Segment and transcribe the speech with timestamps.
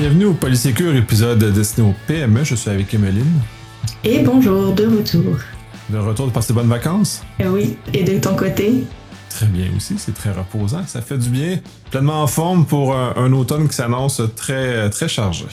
[0.00, 2.42] Bienvenue au Polysécure épisode destiné au PME.
[2.42, 3.42] Je suis avec Emeline.
[4.02, 5.36] Et bonjour, de retour.
[5.90, 7.22] De retour de passer bonnes vacances?
[7.38, 8.84] Eh oui, et de ton côté?
[9.28, 10.86] Très bien aussi, c'est très reposant.
[10.86, 11.58] Ça fait du bien,
[11.90, 15.44] pleinement en forme pour un, un automne qui s'annonce très, très chargé.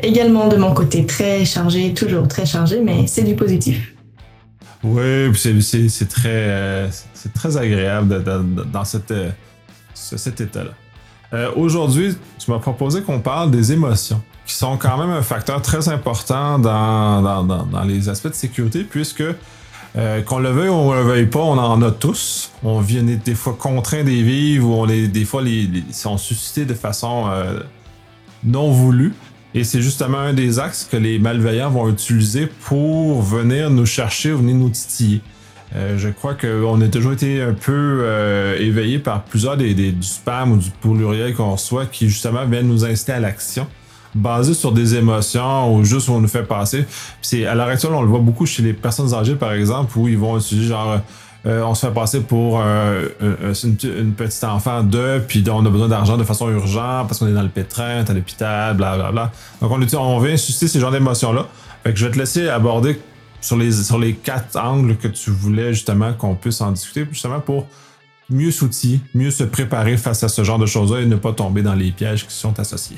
[0.00, 3.94] Également de mon côté, très chargé, toujours très chargé, mais c'est du positif.
[4.82, 8.24] Oui, c'est très, c'est très agréable
[8.72, 9.14] dans cette,
[9.94, 10.72] cet état-là.
[11.34, 15.62] Euh, aujourd'hui, tu m'as proposé qu'on parle des émotions, qui sont quand même un facteur
[15.62, 19.24] très important dans, dans, dans, les aspects de sécurité, puisque
[19.96, 22.50] euh, qu'on le veuille ou on le veuille pas, on en a tous.
[22.62, 26.64] On vient des fois contraints des vivre ou on les, des fois les, sont suscités
[26.64, 27.60] de façon euh,
[28.44, 29.14] non voulue.
[29.54, 34.32] Et c'est justement un des axes que les malveillants vont utiliser pour venir nous chercher,
[34.32, 35.20] venir nous titiller.
[35.74, 40.06] Euh, je crois qu'on a toujours été un peu euh, éveillé par plusieurs des, du
[40.06, 43.66] spam ou du pluriel qu'on reçoit qui justement viennent nous inciter à l'action
[44.14, 46.84] basé sur des émotions ou juste où on nous fait passer.
[47.22, 50.08] c'est à l'heure actuelle, on le voit beaucoup chez les personnes âgées par exemple où
[50.08, 51.00] ils vont utiliser genre
[51.46, 56.18] euh, on se fait passer pour une, petite enfant de, puis on a besoin d'argent
[56.18, 60.20] de façon urgente parce qu'on est dans le pétrin, à l'hôpital, bla Donc on, on
[60.20, 61.48] vient susciter ces genres d'émotions-là.
[61.82, 63.00] Fait que je vais te laisser aborder
[63.42, 67.40] sur les, sur les quatre angles que tu voulais justement qu'on puisse en discuter, justement
[67.40, 67.66] pour
[68.30, 71.62] mieux s'outiller, mieux se préparer face à ce genre de choses-là et ne pas tomber
[71.62, 72.96] dans les pièges qui sont associés.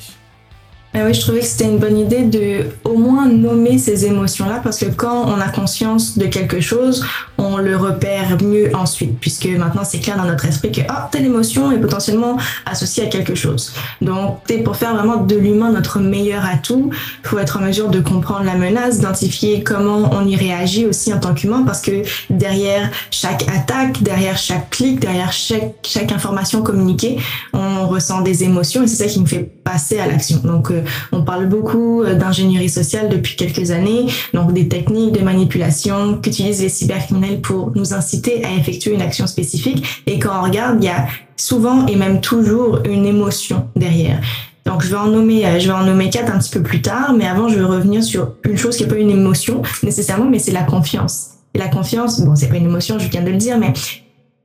[0.93, 4.61] Ben oui, je trouvais que c'était une bonne idée de au moins nommer ces émotions-là
[4.63, 7.05] parce que quand on a conscience de quelque chose,
[7.45, 11.27] on le repère mieux ensuite puisque maintenant c'est clair dans notre esprit que ah, telle
[11.27, 13.73] émotion est potentiellement associée à quelque chose.
[14.01, 16.91] Donc pour faire vraiment de l'humain notre meilleur atout,
[17.23, 21.13] il faut être en mesure de comprendre la menace, d'identifier comment on y réagit aussi
[21.13, 27.19] en tant qu'humain parce que derrière chaque attaque, derrière chaque clic, derrière chaque, information communiquée,
[27.53, 30.39] on ressent des émotions et c'est ça qui me fait passer à l'action.
[30.45, 30.83] Donc euh,
[31.13, 36.63] on parle beaucoup euh, d'ingénierie sociale depuis quelques années, donc des techniques de manipulation qu'utilisent
[36.63, 40.03] les cybercriminels pour nous inciter à effectuer une action spécifique.
[40.07, 41.07] Et quand on regarde, il y a
[41.37, 44.21] souvent et même toujours une émotion derrière.
[44.65, 46.81] Donc je vais en nommer, euh, je vais en nommer quatre un petit peu plus
[46.81, 50.25] tard, mais avant je vais revenir sur une chose qui n'est pas une émotion nécessairement,
[50.25, 51.31] mais c'est la confiance.
[51.53, 53.73] Et la confiance, bon c'est pas une émotion, je viens de le dire, mais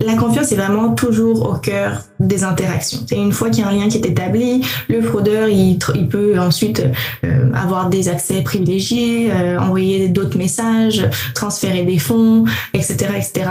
[0.05, 2.99] la confiance est vraiment toujours au cœur des interactions.
[3.05, 5.77] C'est une fois qu'il y a un lien qui est établi, le fraudeur il,
[6.09, 6.85] peut ensuite
[7.25, 11.05] euh, avoir des accès privilégiés, euh, envoyer d'autres messages,
[11.35, 13.49] transférer des fonds, etc., etc.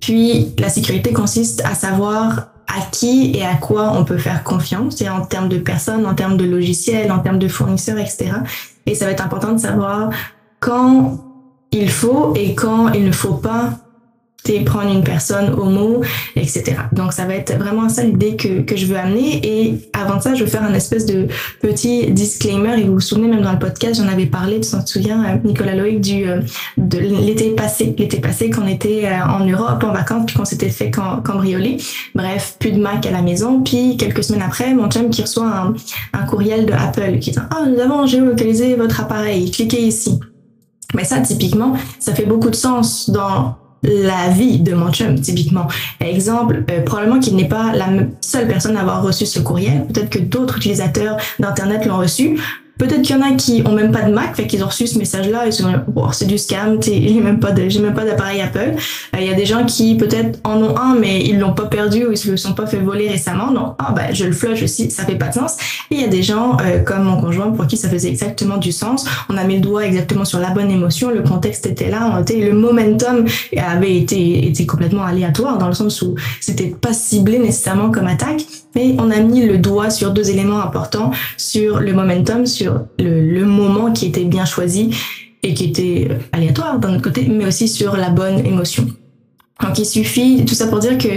[0.00, 5.00] Puis la sécurité consiste à savoir à qui et à quoi on peut faire confiance,
[5.00, 8.32] et en termes de personnes, en termes de logiciels, en termes de fournisseurs, etc.
[8.86, 10.10] Et ça va être important de savoir
[10.58, 11.24] quand
[11.70, 13.85] il faut et quand il ne faut pas
[14.64, 16.02] prendre une personne mot,
[16.34, 16.76] etc.
[16.92, 19.40] Donc ça va être vraiment ça l'idée que, que je veux amener.
[19.44, 21.28] Et avant ça, je veux faire un espèce de
[21.60, 22.80] petit disclaimer.
[22.80, 25.36] Et vous vous souvenez, même dans le podcast, j'en avais parlé, tu t'en souviens, euh,
[25.44, 26.40] Nicolas Loïc, du, euh,
[26.76, 27.94] de l'été passé.
[27.98, 31.78] L'été passé, qu'on était euh, en Europe en vacances, puis qu'on s'était fait cambrioler.
[32.14, 33.62] Bref, plus de Mac à la maison.
[33.62, 35.74] Puis quelques semaines après, mon chum qui reçoit un,
[36.12, 39.50] un courriel de Apple qui dit «Oh, nous avons géolocalisé votre appareil.
[39.50, 40.18] Cliquez ici.»
[40.94, 45.66] Mais ça, typiquement, ça fait beaucoup de sens dans la vie de mon chum, typiquement.
[46.00, 47.86] Exemple, euh, probablement qu'il n'est pas la
[48.20, 49.86] seule personne à avoir reçu ce courriel.
[49.86, 52.38] Peut-être que d'autres utilisateurs d'Internet l'ont reçu.
[52.78, 54.86] Peut-être qu'il y en a qui ont même pas de Mac, fait qu'ils ont reçu
[54.86, 55.62] ce message-là et se
[55.94, 58.74] oh, c'est du scam, j'ai même pas même pas d'appareil Apple.
[58.76, 61.66] Euh, il y a des gens qui peut-être en ont un, mais ils l'ont pas
[61.66, 63.50] perdu ou ils se sont pas fait voler récemment.
[63.50, 65.56] Non, ah ben je le flush aussi, ça fait pas de sens.
[65.90, 68.58] Et il y a des gens euh, comme mon conjoint pour qui ça faisait exactement
[68.58, 69.06] du sens.
[69.28, 72.40] On a mis le doigt exactement sur la bonne émotion, le contexte était là, était,
[72.40, 73.24] le momentum
[73.56, 78.44] avait été, été complètement aléatoire dans le sens où c'était pas ciblé nécessairement comme attaque,
[78.74, 82.65] mais on a mis le doigt sur deux éléments importants, sur le momentum, sur
[82.98, 84.90] le, moment qui était bien choisi
[85.42, 88.86] et qui était aléatoire d'un autre côté, mais aussi sur la bonne émotion.
[89.62, 91.08] Donc il suffit, tout ça pour dire que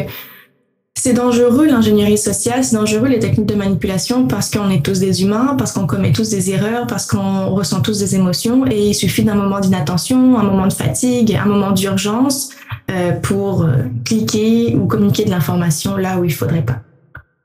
[0.95, 5.23] c'est dangereux l'ingénierie sociale, c'est dangereux les techniques de manipulation parce qu'on est tous des
[5.23, 8.93] humains, parce qu'on commet tous des erreurs, parce qu'on ressent tous des émotions et il
[8.93, 12.49] suffit d'un moment d'inattention, un moment de fatigue, un moment d'urgence
[12.91, 16.81] euh, pour euh, cliquer ou communiquer de l'information là où il faudrait pas.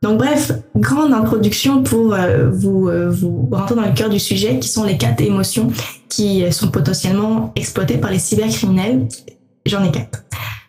[0.05, 4.59] Donc bref, grande introduction pour euh, vous, euh, vous rentrer dans le cœur du sujet,
[4.59, 5.69] qui sont les quatre émotions
[6.11, 9.09] qui sont potentiellement exploitées par les cybercriminels.
[9.65, 10.25] J'en ai quatre.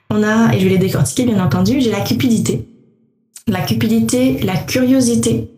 [0.09, 2.69] On a, et je vais les décortiquer bien entendu, j'ai la cupidité.
[3.45, 5.51] La cupidité, la curiosité,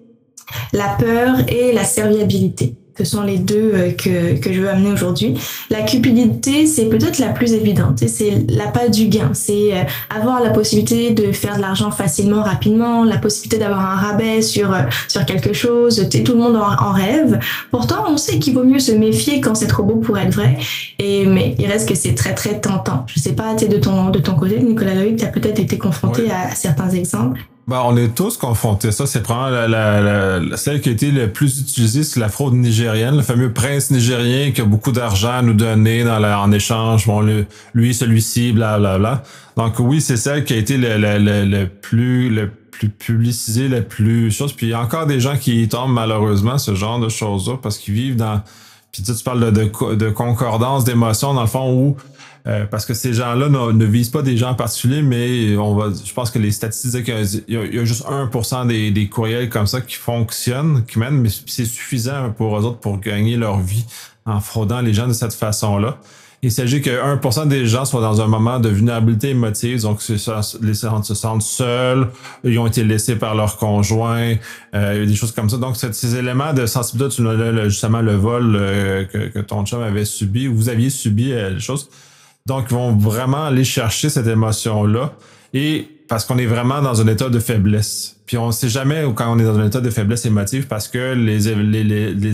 [0.74, 2.74] la peur et la serviabilité.
[2.98, 5.36] Ce sont les deux euh, que, que je veux amener aujourd'hui.
[5.70, 8.00] La cupidité, c'est peut-être la plus évidente.
[8.08, 9.32] C'est la pas du gain.
[9.34, 13.96] C'est euh, avoir la possibilité de faire de l'argent facilement, rapidement, la possibilité d'avoir un
[13.96, 16.10] rabais sur, euh, sur quelque chose.
[16.10, 17.40] Tout le monde en, rêve.
[17.70, 20.58] Pourtant, on sait qu'il vaut mieux se méfier quand c'est trop beau pour être vrai.
[20.98, 23.06] Et, mais il reste que c'est très, très tentant.
[23.08, 26.32] Je sais pas, de ton, de ton côté, Nicolas Loïc, tu as peut-être été confronté
[26.32, 27.42] à certains exemples.
[27.68, 28.94] Ben, on est tous confrontés.
[28.94, 32.54] Ça, c'est probablement la, la, celle qui a été le plus utilisée, c'est la fraude
[32.54, 36.54] nigérienne, le fameux prince nigérien qui a beaucoup d'argent à nous donner dans la, en
[36.54, 37.06] échange.
[37.08, 37.20] Bon,
[37.74, 39.24] lui, celui-ci, bla bla bla.
[39.58, 43.84] Donc oui, c'est celle qui a été le, le, le, plus le plus publicisée, le
[43.84, 44.54] plus chose.
[44.54, 47.58] Puis il y a encore des gens qui y tombent malheureusement ce genre de choses-là
[47.62, 48.42] parce qu'ils vivent dans.
[48.94, 51.98] Puis tu, tu parles de, de, de concordance d'émotions dans le fond où
[52.48, 55.90] euh, parce que ces gens-là ne, visent pas des gens en particulier, mais on va,
[55.92, 59.82] je pense que les statistiques disent qu'il y, a juste 1% des, courriels comme ça
[59.82, 63.86] qui fonctionnent, qui mènent, mais c'est suffisant pour eux autres pour gagner leur vie
[64.26, 65.98] en fraudant les gens de cette façon-là.
[66.44, 70.74] Il s'agit que 1% des gens soient dans un moment de vulnérabilité émotive, donc les
[70.74, 72.08] gens se sentent seuls,
[72.44, 74.36] ils ont été laissés par leur conjoint,
[74.76, 75.58] euh, des choses comme ça.
[75.58, 80.06] Donc ces éléments de sensibilité, tu justement le vol euh, que, que, ton chum avait
[80.06, 81.90] subi, ou vous aviez subi euh, les choses,
[82.48, 85.14] donc, ils vont vraiment aller chercher cette émotion-là.
[85.54, 88.16] Et parce qu'on est vraiment dans un état de faiblesse.
[88.26, 90.88] Puis on ne sait jamais quand on est dans un état de faiblesse émotive parce
[90.88, 91.48] que les,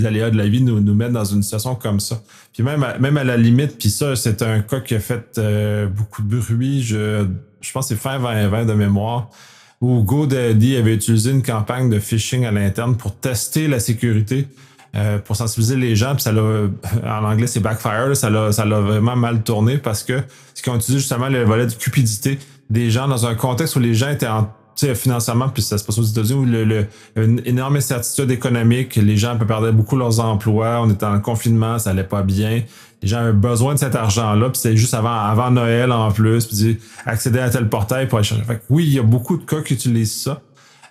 [0.05, 2.21] aléas de la vie nous, mettent dans une situation comme ça.
[2.53, 5.39] Puis même à, même à la limite, puis ça, c'est un cas qui a fait
[5.39, 6.83] euh, beaucoup de bruit.
[6.83, 7.25] Je,
[7.61, 9.29] je pense que c'est fin 2020 de mémoire
[9.81, 14.47] où GoDaddy avait utilisé une campagne de phishing à l'interne pour tester la sécurité
[14.95, 16.13] euh, pour sensibiliser les gens.
[16.13, 16.41] Puis ça l'a,
[17.03, 18.15] en anglais, c'est backfire.
[18.15, 20.21] Ça l'a, ça l'a vraiment mal tourné parce que
[20.53, 23.79] ce qu'ils ont utilisé justement le volet de cupidité des gens dans un contexte où
[23.79, 24.49] les gens étaient en
[24.93, 29.17] financièrement, puis ça se passe aux États-Unis où le, le, une énorme incertitude économique, les
[29.17, 32.63] gens perdaient beaucoup leurs emplois, on était en confinement, ça allait pas bien.
[33.01, 36.45] Les gens avaient besoin de cet argent-là, puis c'est juste avant, avant Noël en plus,
[36.45, 38.43] puis accéder à tel portail pour aller chercher.
[38.43, 40.41] Fait que oui, il y a beaucoup de cas qui utilisent ça.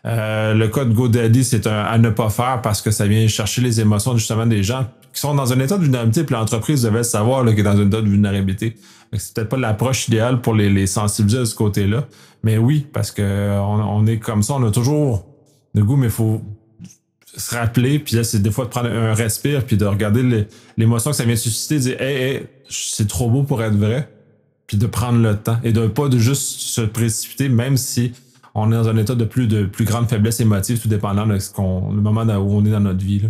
[0.05, 3.63] Euh, le code GoDaddy, c'est un à ne pas faire parce que ça vient chercher
[3.63, 7.05] les émotions justement des gens qui sont dans un état de vulnérabilité, puis l'entreprise devait
[7.05, 8.77] savoir qu'il est dans un état de vulnérabilité.
[9.13, 12.07] C'est peut-être pas l'approche idéale pour les, les sensibiliser de ce côté-là.
[12.43, 15.27] Mais oui, parce que on, est comme ça, on a toujours
[15.75, 16.41] le goût, mais il faut
[17.37, 20.47] se rappeler, puis là, c'est des fois de prendre un respire, puis de regarder
[20.77, 24.09] l'émotion que ça vient susciter, de dire Hey, c'est trop beau pour être vrai,
[24.67, 28.13] puis de prendre le temps et de pas de juste se précipiter, même si
[28.55, 31.39] on est dans un état de plus de plus grande faiblesse émotive, tout dépendant de
[31.39, 33.21] ce qu'on, le moment où on est dans notre vie.
[33.21, 33.29] Là.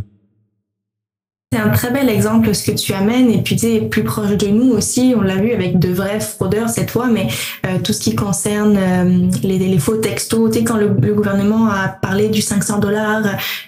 [1.53, 3.31] C'est un très bel exemple ce que tu amènes.
[3.31, 6.19] Et puis tu es plus proche de nous aussi, on l'a vu avec de vrais
[6.19, 7.29] fraudeurs cette fois, mais
[7.67, 11.69] euh, tout ce qui concerne euh, les, les, faux textos, tu sais quand le, gouvernement
[11.69, 13.25] a parlé du 500 dollars,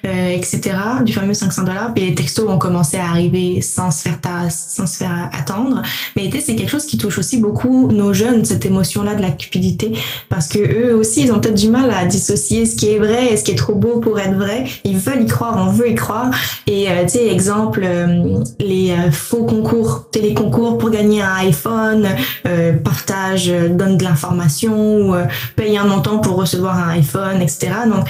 [0.07, 0.63] euh, etc.,
[1.05, 4.87] du fameux 500 dollars, puis les textos ont commencé à arriver sans se faire sans
[4.87, 5.83] se faire attendre,
[6.17, 9.93] mais c'est quelque chose qui touche aussi beaucoup nos jeunes cette émotion-là de la cupidité,
[10.31, 13.33] parce que eux aussi ils ont peut-être du mal à dissocier ce qui est vrai
[13.33, 15.91] et ce qui est trop beau pour être vrai, ils veulent y croire, on veut
[15.91, 16.31] y croire,
[16.67, 22.09] et tu sais exemple euh, les euh, faux concours, téléconcours pour gagner un iPhone,
[22.47, 25.15] euh, partage, donne de l'information, ou
[25.56, 27.73] paye un montant pour recevoir un iPhone, etc.
[27.87, 28.06] Donc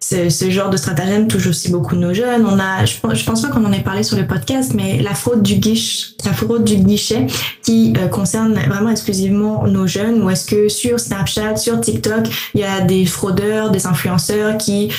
[0.00, 2.46] ce, genre de stratagème touche aussi beaucoup nos jeunes.
[2.46, 5.14] On a, je, je pense pas qu'on en ait parlé sur le podcast, mais la
[5.14, 7.26] fraude du guichet, la fraude du guichet
[7.64, 10.22] qui concerne vraiment exclusivement nos jeunes.
[10.22, 14.92] Ou est-ce que sur Snapchat, sur TikTok, il y a des fraudeurs, des influenceurs qui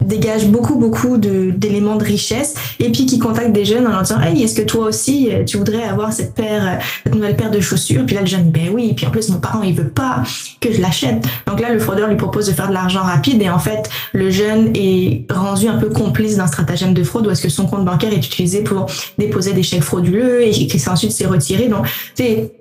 [0.00, 4.20] dégage beaucoup beaucoup d'éléments de, richesse et puis qui contacte des jeunes en leur disant
[4.20, 7.50] hey est-ce que toi aussi euh, tu voudrais avoir cette paire euh, cette nouvelle paire
[7.50, 8.04] de chaussures?
[8.06, 8.88] Puis là le jeune ben oui.
[8.90, 10.22] Et puis en plus mon parent il veut pas
[10.60, 11.24] que je l'achète.
[11.46, 14.30] Donc là le fraudeur lui propose de faire de l'argent rapide et en fait le
[14.30, 17.84] jeune est rendu un peu complice d'un stratagème de fraude où est-ce que son compte
[17.84, 18.86] bancaire est utilisé pour
[19.18, 21.68] déposer des chèques frauduleux et qui ensuite s'est retiré.
[21.68, 22.52] Donc c'est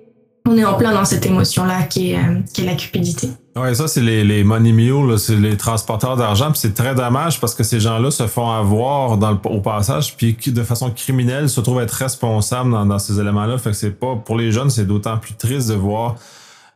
[0.50, 3.30] on est en plein dans cette émotion-là qui est, euh, qui est la cupidité.
[3.56, 6.52] Oui, ça, c'est les, les money mules, c'est les transporteurs d'argent.
[6.52, 10.16] Puis c'est très dommage parce que ces gens-là se font avoir dans le, au passage,
[10.16, 13.58] puis qui, de façon criminelle, se trouvent être responsables dans, dans ces éléments-là.
[13.58, 16.16] Fait que c'est pas, pour les jeunes, c'est d'autant plus triste de voir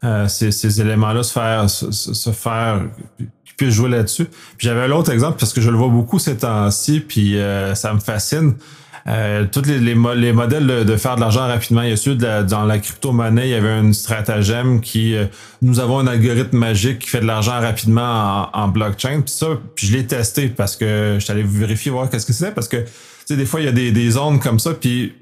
[0.04, 2.82] euh, ces, ces éléments-là se faire, se, se faire,
[3.18, 4.26] qu'ils puissent jouer là-dessus.
[4.26, 7.94] Puis j'avais l'autre exemple parce que je le vois beaucoup ces temps-ci, puis euh, ça
[7.94, 8.56] me fascine.
[9.08, 9.96] Euh, tous les, les,
[10.34, 11.82] modèles de, faire de l'argent rapidement.
[11.82, 15.26] Il y a ceux de dans la crypto-monnaie, il y avait un stratagème qui euh,
[15.62, 19.22] nous avons un algorithme magique qui fait de l'argent rapidement en, blockchain.
[19.22, 22.34] Puis ça, puis je l'ai testé parce que je suis allé vérifier voir qu'est-ce que
[22.34, 22.88] c'était parce que tu
[23.26, 25.14] sais des fois il y a des, des zones comme ça puis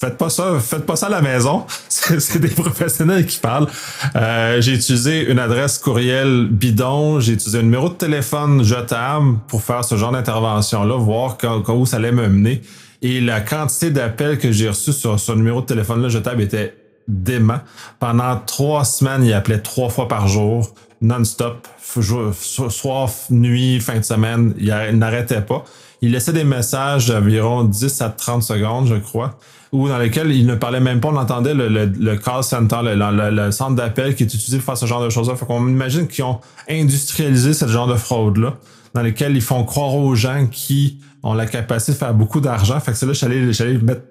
[0.00, 1.66] faites pas ça, faites pas ça à la maison.
[1.88, 3.68] C'est des professionnels qui parlent.
[4.16, 9.62] Euh, j'ai utilisé une adresse courriel bidon, j'ai utilisé un numéro de téléphone jetable pour
[9.62, 11.36] faire ce genre d'intervention-là, voir
[11.68, 12.62] où ça allait me mener.
[13.02, 16.74] Et la quantité d'appels que j'ai reçus sur ce numéro de téléphone-là jetable était
[17.08, 17.58] dément.
[17.98, 24.54] Pendant trois semaines, il appelait trois fois par jour, non-stop, soir, nuit, fin de semaine.
[24.58, 25.64] Il n'arrêtait pas.
[26.02, 29.38] Il laissait des messages d'environ 10 à 30 secondes, je crois,
[29.72, 31.08] ou dans lesquels il ne parlait même pas.
[31.08, 35.02] On entendait le, call center, le, centre d'appel qui est utilisé pour faire ce genre
[35.02, 35.36] de choses-là.
[35.36, 38.54] Fait qu'on imagine qu'ils ont industrialisé ce genre de fraude-là,
[38.94, 42.80] dans lesquels ils font croire aux gens qui ont la capacité de faire beaucoup d'argent.
[42.80, 44.02] Fait que c'est là, j'allais, j'allais mettre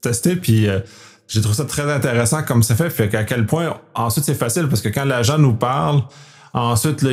[0.00, 0.80] tester, puis euh,
[1.28, 2.90] j'ai trouvé ça très intéressant comme ça fait.
[2.90, 6.02] Fait qu'à quel point, ensuite, c'est facile, parce que quand l'agent nous parle,
[6.56, 7.10] Ensuite, là,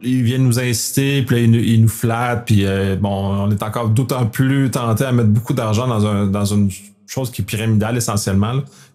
[0.00, 3.90] ils, viennent nous inciter, puis là, ils, nous flattent, puis euh, bon, on est encore
[3.90, 6.70] d'autant plus tenté à mettre beaucoup d'argent dans, un, dans une
[7.06, 8.54] chose qui est pyramidale essentiellement,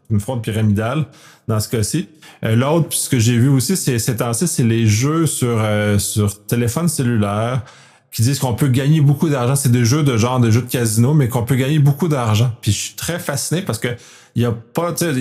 [0.09, 1.05] une fraude pyramidale
[1.47, 2.09] dans ce cas-ci.
[2.43, 5.99] Euh, l'autre, ce que j'ai vu aussi, c'est ces temps c'est les jeux sur, euh,
[5.99, 7.61] sur téléphone cellulaire
[8.11, 9.55] qui disent qu'on peut gagner beaucoup d'argent.
[9.55, 12.51] C'est des jeux de genre, des jeux de casino, mais qu'on peut gagner beaucoup d'argent.
[12.61, 13.89] Puis je suis très fasciné parce que
[14.35, 15.11] il y a pas, sais,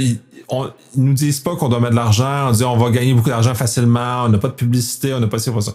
[0.49, 3.15] on, ils nous disent pas qu'on doit mettre de l'argent, on dit on va gagner
[3.15, 5.73] beaucoup d'argent facilement, on n'a pas de publicité, on n'a pas pas ça.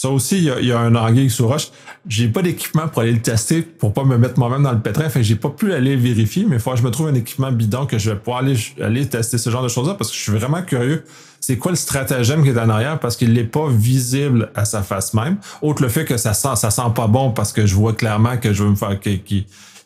[0.00, 1.68] Ça aussi, il y a, il y a un anguille sous roche.
[2.08, 5.10] J'ai pas d'équipement pour aller le tester, pour pas me mettre moi-même dans le pétrin.
[5.10, 7.14] Fait que j'ai pas pu aller vérifier, mais il faut que je me trouve un
[7.14, 10.16] équipement bidon que je vais pouvoir aller, aller tester ce genre de choses-là parce que
[10.16, 11.04] je suis vraiment curieux.
[11.38, 14.82] C'est quoi le stratagème qui est en arrière parce qu'il n'est pas visible à sa
[14.82, 15.36] face même?
[15.60, 18.38] Autre le fait que ça sent, ça sent pas bon parce que je vois clairement
[18.38, 19.20] que je veux me faire, qu'il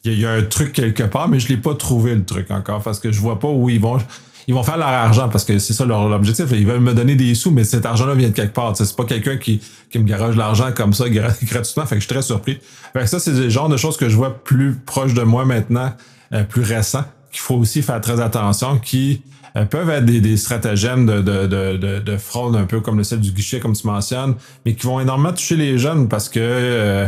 [0.05, 2.83] il y, a un truc quelque part, mais je l'ai pas trouvé le truc encore
[2.85, 3.99] parce que je vois pas où ils vont.
[4.47, 6.47] Ils vont faire leur argent parce que c'est ça leur objectif.
[6.53, 8.77] Ils veulent me donner des sous, mais cet argent-là vient de quelque part.
[8.77, 9.61] C'est pas quelqu'un qui,
[9.91, 11.87] qui me garage l'argent comme ça gratuitement.
[11.87, 12.59] Fait que je suis très surpris.
[12.93, 15.93] Fait ça, c'est le genre de choses que je vois plus proche de moi maintenant,
[16.33, 19.23] euh, plus récent, qu'il faut aussi faire très attention, qui
[19.57, 23.21] euh, peuvent être des, stratagèmes de, de, de, de, fraude, un peu comme le sel
[23.21, 24.35] du guichet, comme tu mentionnes,
[24.67, 27.07] mais qui vont énormément toucher les jeunes parce que euh,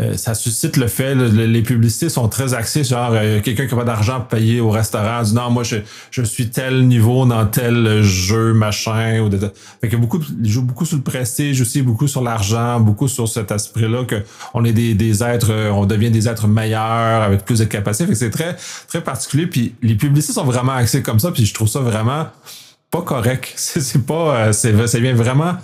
[0.00, 3.76] euh, ça suscite le fait, les publicités sont très axées genre euh, quelqu'un qui a
[3.76, 5.76] pas d'argent pour payer au restaurant, dit non moi je,
[6.10, 9.38] je suis tel niveau dans tel jeu machin ou de,
[9.82, 13.28] fait que beaucoup ils jouent beaucoup sur le prestige aussi beaucoup sur l'argent beaucoup sur
[13.28, 14.22] cet esprit là que
[14.54, 18.06] on est des, des êtres euh, on devient des êtres meilleurs avec plus de capacités
[18.06, 18.56] fait que c'est très
[18.88, 19.46] très particulier.
[19.46, 22.28] Puis les publicités sont vraiment axées comme ça puis je trouve ça vraiment
[22.90, 23.52] pas correct.
[23.56, 25.54] C'est pas c'est ça vient vraiment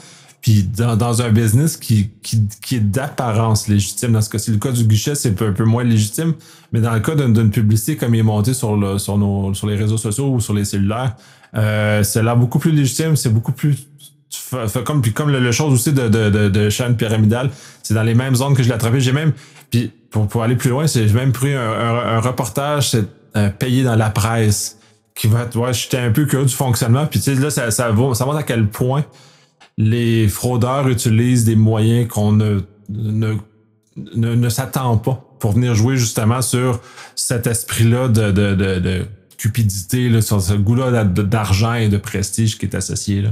[0.40, 4.59] puis dans, dans un business qui, qui, qui est d'apparence légitime, dans ce cas-ci, le
[4.59, 6.35] cas du guichet, c'est un peu, un moins légitime,
[6.73, 9.66] mais dans le cas d'une publicité comme il est monté sur, le, sur, nos, sur
[9.66, 11.16] les réseaux sociaux ou sur les cellulaires,
[11.54, 13.88] euh, c'est là beaucoup plus légitime, c'est beaucoup plus
[14.85, 17.50] comme puis comme le, le chose aussi de, de, de, de chaîne pyramidale,
[17.83, 19.00] c'est dans les mêmes zones que je l'ai attrapé.
[19.00, 19.33] J'ai même
[19.71, 23.04] puis pour, pour aller plus loin, j'ai même pris un, un, reportage c'est
[23.37, 24.78] euh, payé dans la presse
[25.14, 27.90] qui va ouais, j'étais un peu curieux du fonctionnement puis tu sais là ça ça
[27.90, 29.04] va ça montre à quel point
[29.78, 33.38] les fraudeurs utilisent des moyens qu'on ne,
[34.50, 36.80] s'attend pas pour venir jouer justement sur
[37.14, 39.06] cet esprit-là de
[39.38, 43.23] cupidité, là, sur ce goût-là d'argent et de prestige qui est associé.
[43.23, 43.30] Là.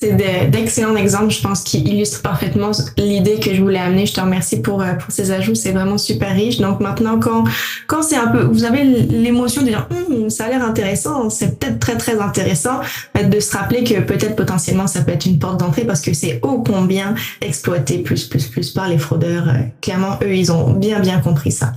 [0.00, 0.12] C'est
[0.48, 4.06] d'excellents exemples, je pense, qui illustrent parfaitement l'idée que je voulais amener.
[4.06, 6.58] Je te remercie pour, euh, pour ces ajouts, c'est vraiment super riche.
[6.58, 7.42] Donc maintenant, quand,
[7.88, 11.58] quand c'est un peu, vous avez l'émotion de dire, hum, ça a l'air intéressant, c'est
[11.58, 12.78] peut-être très très intéressant,
[13.20, 16.38] de se rappeler que peut-être potentiellement ça peut être une porte d'entrée parce que c'est
[16.42, 19.48] ô combien exploité plus plus plus par les fraudeurs.
[19.48, 21.72] Euh, clairement, eux, ils ont bien bien compris ça.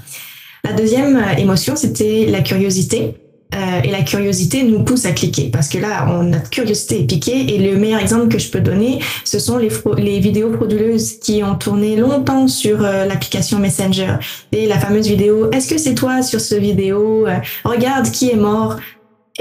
[0.64, 3.16] La deuxième euh, émotion, c'était la curiosité.
[3.54, 7.06] Euh, et la curiosité nous pousse à cliquer parce que là, on, notre curiosité est
[7.06, 11.20] piquée et le meilleur exemple que je peux donner, ce sont les, les vidéos frauduleuses
[11.20, 14.16] qui ont tourné longtemps sur euh, l'application Messenger
[14.54, 18.38] et la fameuse vidéo Est-ce que c'est toi sur ce vidéo euh, Regarde qui est
[18.38, 18.78] mort.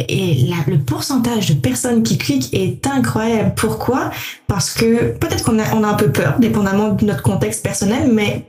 [0.08, 3.52] Et le pourcentage de personnes qui cliquent est incroyable.
[3.56, 4.10] Pourquoi?
[4.46, 8.08] Parce que peut-être qu'on a, on a un peu peur, dépendamment de notre contexte personnel,
[8.10, 8.46] mais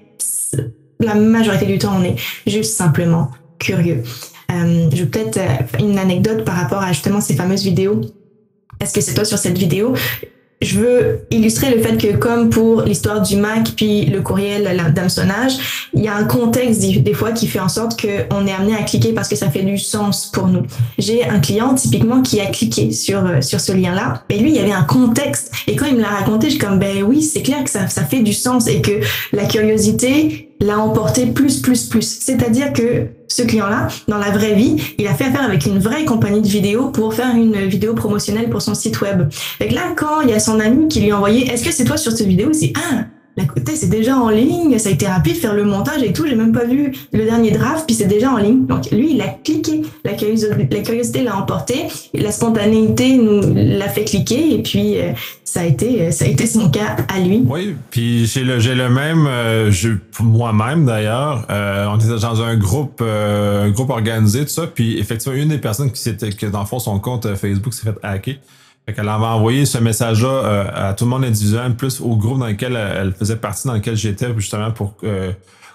[0.99, 2.15] la majorité du temps, on est
[2.47, 4.03] juste simplement curieux.
[4.51, 8.01] Euh, je vais peut-être euh, une anecdote par rapport à justement ces fameuses vidéos.
[8.79, 9.93] Est-ce que c'est toi sur cette vidéo?
[10.61, 15.53] Je veux illustrer le fait que comme pour l'histoire du Mac puis le courriel d'hameçonnage,
[15.93, 18.83] il y a un contexte des fois qui fait en sorte qu'on est amené à
[18.83, 20.61] cliquer parce que ça fait du sens pour nous.
[20.99, 24.55] J'ai un client typiquement qui a cliqué sur euh, sur ce lien-là, mais lui il
[24.55, 27.23] y avait un contexte et quand il me l'a raconté, je suis comme ben oui
[27.23, 28.99] c'est clair que ça ça fait du sens et que
[29.33, 32.19] la curiosité l'a emporté plus plus plus.
[32.21, 36.05] C'est-à-dire que ce client-là, dans la vraie vie, il a fait affaire avec une vraie
[36.05, 39.29] compagnie de vidéo pour faire une vidéo promotionnelle pour son site web.
[39.59, 41.97] Et là, quand il y a son ami qui lui a est-ce que c'est toi
[41.97, 42.49] sur cette vidéo?
[42.51, 43.05] Dit, ah,
[43.37, 46.27] la côté c'est déjà en ligne, ça a été rapide, faire le montage et tout,
[46.27, 48.65] j'ai même pas vu le dernier draft, puis c'est déjà en ligne.
[48.65, 54.55] Donc lui, il a cliqué, la curiosité l'a emporté, la spontanéité nous l'a fait cliquer,
[54.55, 55.13] et puis euh,
[55.45, 57.43] ça a été ça a été son cas à lui.
[57.45, 59.71] Oui, puis j'ai le le même, euh,
[60.21, 65.37] moi-même d'ailleurs, euh, on était dans un groupe un groupe organisé tout ça, puis effectivement
[65.37, 68.35] une des personnes qui s'était que dans le fond son compte Facebook s'est fait hacker.
[68.85, 72.39] Fait qu'elle avait envoyé ce message-là euh, à tout le monde individuellement, plus au groupe
[72.39, 75.31] dans lequel elle faisait partie, dans lequel j'étais, justement pour euh,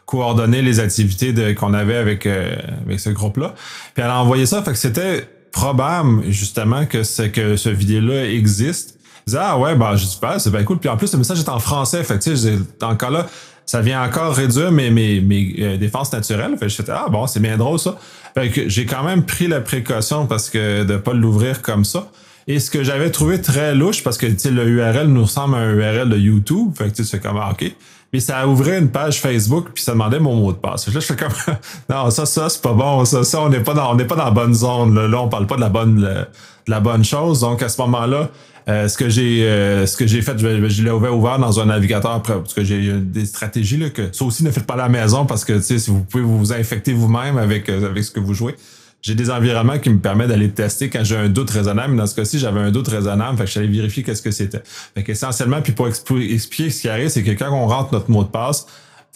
[0.06, 3.54] coordonner les activités qu'on avait avec, euh, avec ce groupe-là.
[3.94, 8.28] Puis elle a envoyé ça, fait que c'était probable, justement, que, c'est que ce vidéo-là
[8.28, 8.98] existe.
[9.26, 10.78] Je disais, ah ouais, bah, je super, c'est bien cool.
[10.78, 13.26] Puis en plus, le message est en français, fait que tu sais, le cas-là,
[13.64, 16.56] ça vient encore réduire mes, mes, mes défenses naturelles.
[16.58, 17.96] Fait que je ah bon, c'est bien drôle ça.
[18.34, 22.08] Fait que j'ai quand même pris la précaution parce que de pas l'ouvrir comme ça.
[22.48, 25.74] Et ce que j'avais trouvé très louche, parce que le URL nous ressemble à un
[25.74, 27.74] URL de YouTube, fait que tu fais comme ah, OK.
[28.12, 30.86] Puis ça ouvrait une page Facebook, puis ça demandait mon mot de passe.
[30.86, 31.32] Là, je fais comme
[31.90, 33.04] non, ça, ça, c'est pas bon.
[33.04, 34.94] Ça, ça, on n'est pas dans, on pas dans la bonne zone.
[34.94, 36.26] Là, là on parle pas de la bonne, de
[36.68, 37.40] la bonne chose.
[37.40, 38.30] Donc à ce moment-là,
[38.68, 41.66] euh, ce que j'ai, euh, ce que j'ai fait, je, l'ai ouvert, ouvert dans un
[41.66, 44.88] navigateur parce que j'ai des stratégies là que ça aussi ne faites pas à la
[44.88, 48.34] maison parce que si vous pouvez vous infecter vous-même avec euh, avec ce que vous
[48.34, 48.56] jouez
[49.02, 51.92] j'ai des environnements qui me permettent d'aller tester quand j'ai un doute raisonnable.
[51.92, 54.62] Mais dans ce cas-ci, j'avais un doute raisonnable, fait que j'allais vérifier qu'est-ce que c'était.
[54.64, 58.24] Fait qu'essentiellement, puis pour expliquer ce qui arrive, c'est que quand on rentre notre mot
[58.24, 58.66] de passe,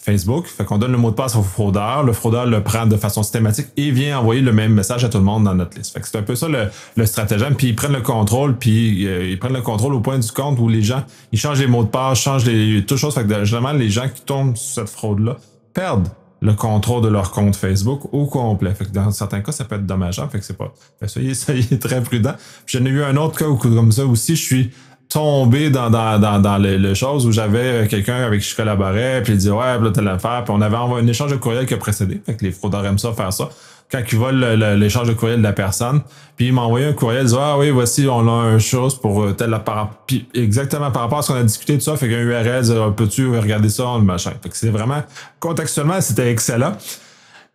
[0.01, 2.97] Facebook, fait qu'on donne le mot de passe au fraudeur, le fraudeur le prend de
[2.97, 5.93] façon systématique et vient envoyer le même message à tout le monde dans notre liste.
[5.93, 9.29] Fait que c'est un peu ça le, stratagème, puis ils prennent le contrôle, puis euh,
[9.29, 11.83] ils prennent le contrôle au point du compte où les gens, ils changent les mots
[11.83, 14.89] de passe, changent les toutes choses, fait que généralement les gens qui tombent sur cette
[14.89, 15.37] fraude-là
[15.73, 16.07] perdent
[16.41, 18.73] le contrôle de leur compte Facebook au complet.
[18.73, 20.31] Fait que dans certains cas, ça peut être dommageable.
[20.31, 20.73] Fait que c'est pas.
[21.05, 22.33] soyez, soyez très prudent.
[22.65, 24.71] J'en ai eu un autre cas où, comme ça aussi, je suis
[25.07, 29.33] tombé dans, dans, dans, dans le, chose où j'avais quelqu'un avec qui je collaborais, puis
[29.33, 31.73] il dit Ouais, là, telle affaire, puis on avait envoyé un échange de courriel qui
[31.73, 32.21] a précédé.
[32.25, 33.49] Fait que les fraudeurs aiment ça faire ça
[33.91, 36.01] quand ils volent l'échange de courriel de la personne.
[36.37, 38.99] Puis il m'a envoyé un courriel, il dit Ah oui, voici, on a une chose
[38.99, 41.97] pour euh, telle par Puis exactement par rapport à ce qu'on a discuté de ça,
[41.97, 44.31] fait qu'un URL, ah, peux-tu regarder ça, le machin.
[44.41, 45.03] Fait que c'est vraiment
[45.39, 46.73] contextuellement, c'était excellent.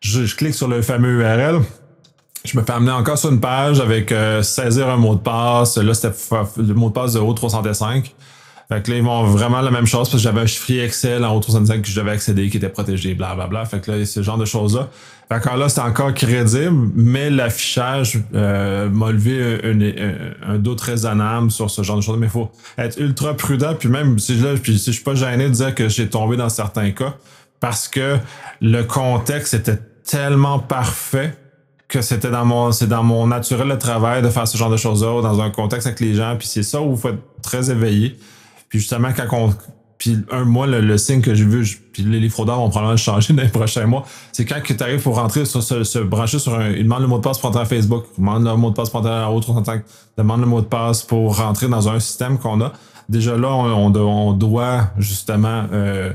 [0.01, 1.63] Je, clique sur le fameux URL.
[2.45, 5.79] Je me fais amener encore sur une page avec euh, saisir un mot de passe.
[5.79, 6.15] Là, c'était
[6.59, 8.13] le mot de passe de O305.
[8.69, 11.25] Fait que là, ils vont vraiment la même chose parce que j'avais un chiffrier Excel
[11.25, 13.47] en O305 que je devais accéder, qui était protégé, blablabla.
[13.47, 13.65] Bla, bla.
[13.65, 14.89] Fait que là, ce genre de choses-là.
[15.29, 21.51] Fait que là, c'est encore crédible, mais l'affichage euh, m'a levé un, un, doute raisonnable
[21.51, 22.19] sur ce genre de choses.
[22.19, 23.75] Mais il faut être ultra prudent.
[23.79, 26.37] Puis même si, là, puis si je suis pas gêné de dire que j'ai tombé
[26.37, 27.15] dans certains cas,
[27.61, 28.19] parce que
[28.61, 31.37] le contexte était tellement parfait
[31.89, 34.77] que c'était dans mon c'est dans mon naturel de travail de faire ce genre de
[34.77, 36.35] choses-là dans un contexte avec les gens.
[36.37, 38.17] Puis c'est ça où il faut être très éveillé.
[38.69, 39.55] Puis justement, quand on.
[39.99, 43.43] Puis un mois, le, signe que j'ai vu, puis les, fraudeurs vont probablement changer dans
[43.43, 46.71] les prochains mois, c'est quand tu arrives pour rentrer sur se, brancher sur un.
[46.71, 48.75] Ils demandent le mot de passe pour entrer à Facebook, ils demandent le mot de
[48.75, 51.99] passe pour entrer à autre contact, demandent le mot de passe pour rentrer dans un
[51.99, 52.73] système qu'on a.
[53.09, 56.13] Déjà là, on, on, doit justement euh,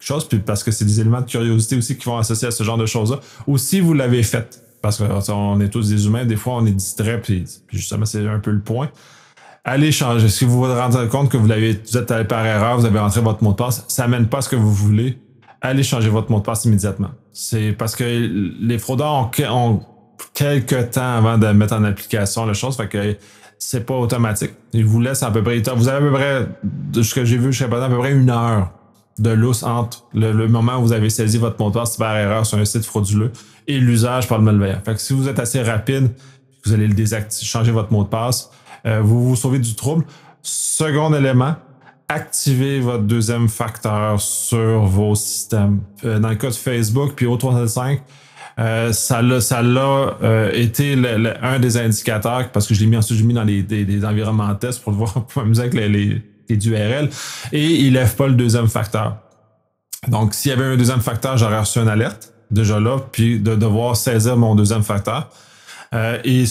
[0.00, 2.64] chose, puis parce que c'est des éléments de curiosité aussi qui vont associer à ce
[2.64, 3.20] genre de choses-là.
[3.46, 6.72] Ou si vous l'avez fait, parce qu'on est tous des humains, des fois on est
[6.72, 8.90] distrait, puis justement c'est un peu le point
[9.64, 10.28] allez changer.
[10.28, 12.98] Si vous vous rendez compte que vous, l'avez, vous êtes allé par erreur, vous avez
[12.98, 15.18] rentré votre mot de passe, ça mène pas ce que vous voulez,
[15.60, 17.10] allez changer votre mot de passe immédiatement.
[17.32, 19.80] C'est parce que les fraudeurs ont,
[20.34, 23.16] quelques temps avant de mettre en application la chose, fait que
[23.58, 24.52] c'est pas automatique.
[24.72, 27.38] Ils vous laissent à peu près, vous avez à peu près, de ce que j'ai
[27.38, 28.72] vu sais pas, à peu près une heure
[29.18, 32.46] de lousse entre le, moment où vous avez saisi votre mot de passe par erreur
[32.46, 33.30] sur un site frauduleux
[33.68, 34.80] et l'usage par le malveillant.
[34.84, 36.10] Fait que si vous êtes assez rapide,
[36.64, 38.50] vous allez le désactiver, changer votre mot de passe,
[38.86, 40.04] euh, vous vous sauvez du trouble.
[40.42, 41.54] Second élément,
[42.08, 45.80] activez votre deuxième facteur sur vos systèmes.
[46.04, 48.00] Euh, dans le cas de Facebook puis O365,
[48.58, 50.96] euh, ça l'a, euh, été
[51.42, 54.54] un des indicateurs parce que je l'ai mis ensuite, j'ai mis dans les, des, environnements
[54.54, 57.08] tests pour voir pour m'amuser avec les, les, les URL
[57.52, 59.16] et il lève pas le deuxième facteur.
[60.08, 63.54] Donc, s'il y avait un deuxième facteur, j'aurais reçu une alerte déjà là, puis de
[63.54, 65.30] devoir saisir mon deuxième facteur.
[65.94, 66.44] Euh, et,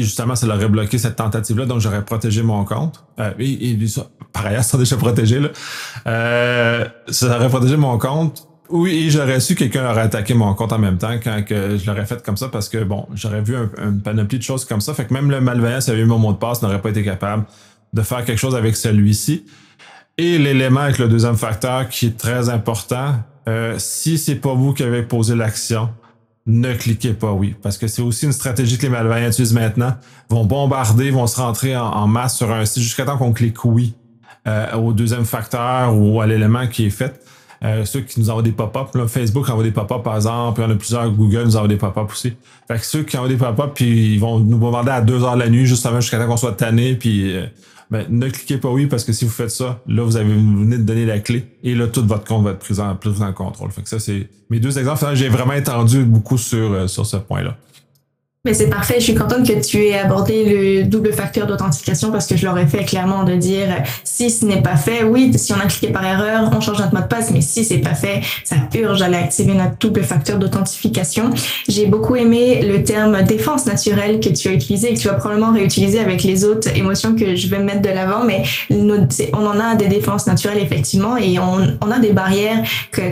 [0.00, 3.04] justement, ça aurait bloqué cette tentative-là, donc j'aurais protégé mon compte.
[3.20, 5.40] Euh, et, ça, par ailleurs, ça déjà protégé.
[5.40, 5.48] Là.
[6.06, 8.48] Euh, ça aurait protégé mon compte.
[8.70, 11.76] Oui, et j'aurais su que quelqu'un aurait attaqué mon compte en même temps quand que
[11.76, 14.64] je l'aurais fait comme ça parce que bon, j'aurais vu un, une panoplie de choses
[14.64, 14.94] comme ça.
[14.94, 17.04] Fait que même le malveillant, s'il avait eu mon mot de passe, n'aurait pas été
[17.04, 17.44] capable
[17.92, 19.44] de faire quelque chose avec celui-ci.
[20.16, 23.16] Et l'élément avec le deuxième facteur qui est très important,
[23.48, 25.90] euh, si c'est pas vous qui avez posé l'action,
[26.46, 27.54] ne cliquez pas oui.
[27.62, 29.94] Parce que c'est aussi une stratégie que les malveillants utilisent maintenant.
[30.30, 33.64] Ils vont bombarder, vont se rentrer en, masse sur un site jusqu'à temps qu'on clique
[33.64, 33.94] oui.
[34.48, 37.20] euh, au deuxième facteur ou à l'élément qui est fait.
[37.64, 40.68] Euh, ceux qui nous envoient des pop-up, Facebook envoie des pop-up par exemple, puis il
[40.68, 42.32] y en a plusieurs, Google nous envoie des pop-up aussi.
[42.66, 45.36] Fait que ceux qui envoient des pop-up, puis ils vont nous bombarder à 2 heures
[45.36, 47.46] la nuit, justement jusqu'à temps qu'on soit tanné, puis euh,
[47.90, 50.78] ben, ne cliquez pas oui parce que si vous faites ça, là vous avez venez
[50.78, 53.32] de donner la clé et là tout votre compte va être pris en, plus en
[53.32, 53.70] contrôle.
[53.70, 55.04] Fait que ça c'est mes deux exemples.
[55.14, 57.56] J'ai vraiment étendu beaucoup sur sur ce point-là.
[58.44, 58.96] Mais c'est parfait.
[58.98, 62.66] Je suis contente que tu aies abordé le double facteur d'authentification parce que je l'aurais
[62.66, 63.68] fait clairement de dire
[64.02, 66.92] si ce n'est pas fait, oui, si on a cliqué par erreur, on change notre
[66.92, 70.40] mot de passe, mais si c'est pas fait, ça urge à activer notre double facteur
[70.40, 71.30] d'authentification.
[71.68, 75.14] J'ai beaucoup aimé le terme défense naturelle que tu as utilisé et que tu vas
[75.14, 79.60] probablement réutiliser avec les autres émotions que je vais mettre de l'avant, mais on en
[79.60, 82.64] a des défenses naturelles effectivement et on, a des barrières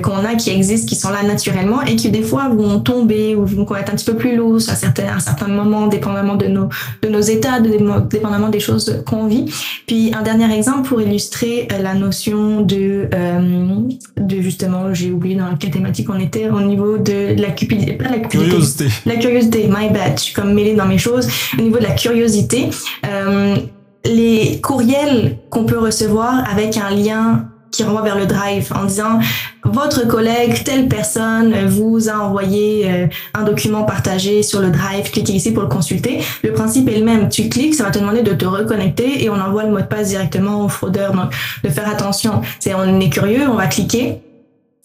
[0.02, 3.46] qu'on a qui existent, qui sont là naturellement et qui des fois vont tomber ou
[3.46, 6.68] vont être un petit peu plus lourdes à certains certains moments, dépendamment de nos,
[7.02, 9.46] de nos états, dépendamment des choses qu'on vit.
[9.86, 13.80] Puis un dernier exemple pour illustrer euh, la notion de, euh,
[14.16, 18.10] de justement, j'ai oublié dans quelle thématique on était, au niveau de la cupidité, pas
[18.10, 18.86] la curiosité.
[19.06, 21.28] La curiosité, my bad, je suis comme mêlée dans mes choses.
[21.58, 22.70] Au niveau de la curiosité,
[23.06, 23.56] euh,
[24.04, 27.46] les courriels qu'on peut recevoir avec un lien
[27.80, 29.20] qui renvoie vers le drive en disant
[29.64, 35.32] votre collègue, telle personne vous a envoyé euh, un document partagé sur le drive, cliquez
[35.32, 36.20] ici pour le consulter.
[36.42, 37.30] Le principe est le même.
[37.30, 39.84] Tu cliques, ça va te demander de te reconnecter et on envoie le mot de
[39.84, 41.14] passe directement au fraudeur.
[41.14, 41.32] Donc,
[41.64, 42.42] de faire attention.
[42.58, 44.20] C'est, on est curieux, on va cliquer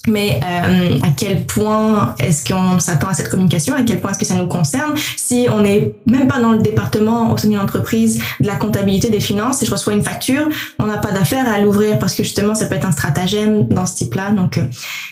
[0.08, 3.76] mais euh, à quel point est-ce qu'on s'attend à cette communication?
[3.76, 4.94] À quel point est-ce que ça nous concerne?
[5.18, 9.10] Si on n'est même pas dans le département au sein d'une entreprise de la comptabilité
[9.10, 10.48] des finances et je reçois une facture,
[10.80, 13.86] on n'a pas d'affaire à l'ouvrir parce que justement ça peut être un stratagème dans
[13.86, 14.32] ce type-là.
[14.32, 14.63] Donc euh,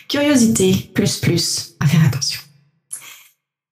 [0.08, 2.43] curiosité plus plus à faire attention.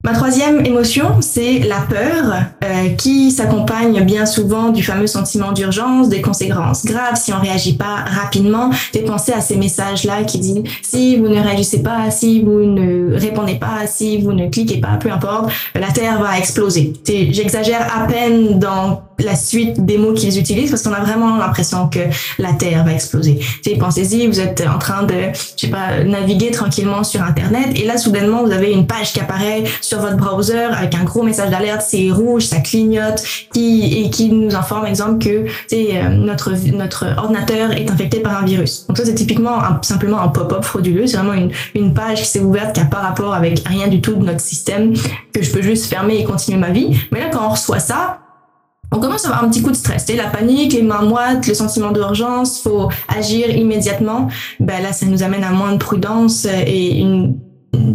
[0.05, 6.09] Ma troisième émotion, c'est la peur, euh, qui s'accompagne bien souvent du fameux sentiment d'urgence,
[6.09, 8.69] des conséquences graves si on réagit pas rapidement.
[8.93, 13.15] J'ai pensé à ces messages-là qui disent si vous ne réagissez pas, si vous ne
[13.17, 16.91] répondez pas, si vous ne cliquez pas, peu importe, la Terre va exploser.
[17.07, 21.87] J'exagère à peine dans la suite des mots qu'ils utilisent parce qu'on a vraiment l'impression
[21.87, 21.99] que
[22.39, 23.39] la Terre va exploser.
[23.79, 27.97] Pensez-y, vous êtes en train de, je sais pas, naviguer tranquillement sur Internet et là,
[27.97, 31.83] soudainement, vous avez une page qui apparaît sur votre browser avec un gros message d'alerte,
[31.87, 33.23] c'est rouge, ça clignote,
[33.53, 38.45] qui, et qui nous informe, exemple, que euh, notre, notre ordinateur est infecté par un
[38.45, 38.85] virus.
[38.87, 41.07] Donc ça, c'est typiquement simplement un pop-up frauduleux.
[41.07, 44.01] C'est vraiment une, une page qui s'est ouverte qui n'a pas rapport avec rien du
[44.01, 44.93] tout de notre système,
[45.33, 46.97] que je peux juste fermer et continuer ma vie.
[47.11, 48.19] Mais là, quand on reçoit ça,
[48.93, 50.07] on commence à avoir un petit coup de stress.
[50.15, 54.29] la panique, les mains moites, le sentiment d'urgence, faut agir immédiatement.
[54.59, 57.37] Ben là, ça nous amène à moins de prudence et une,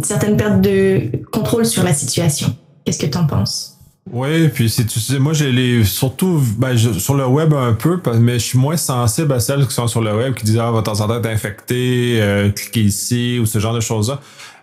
[0.03, 2.53] certaine perte de contrôle sur la situation.
[2.83, 3.77] Qu'est-ce que tu en penses?
[4.11, 8.01] Oui, puis c'est tu sais, moi j'ai les surtout ben, sur le web un peu,
[8.19, 10.71] mais je suis moins sensible à celles qui sont sur le web qui disent ah
[10.71, 14.19] votre ordinateur est infecté, euh, cliquez ici ou ce genre de choses là.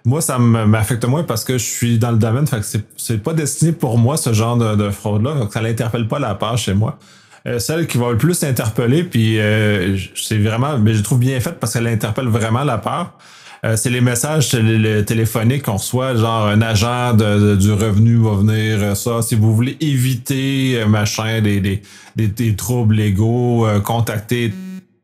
[0.07, 3.35] Moi, ça m'affecte moins parce que je suis dans le domaine, fait que c'est pas
[3.35, 6.97] destiné pour moi ce genre de, fraude-là, donc ça n'interpelle pas la page chez moi.
[7.45, 11.41] Euh, celle qui va le plus interpeller, puis euh, c'est vraiment, mais je trouve bien
[11.41, 13.19] faite parce qu'elle interpelle vraiment la part.
[13.65, 19.23] Euh, c'est les messages téléphoniques qu'on reçoit, genre un agent du revenu va venir, ça.
[19.23, 21.83] Si vous voulez éviter machin, des, des,
[22.15, 24.53] des, troubles légaux, contactez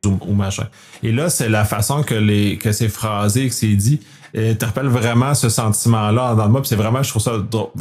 [0.06, 0.68] ou, machin.
[1.02, 4.00] Et là, c'est la façon que les que c'est phrasé, que c'est dit
[4.34, 6.62] interpelle vraiment ce sentiment-là dans le moi.
[6.64, 7.32] c'est vraiment, je trouve ça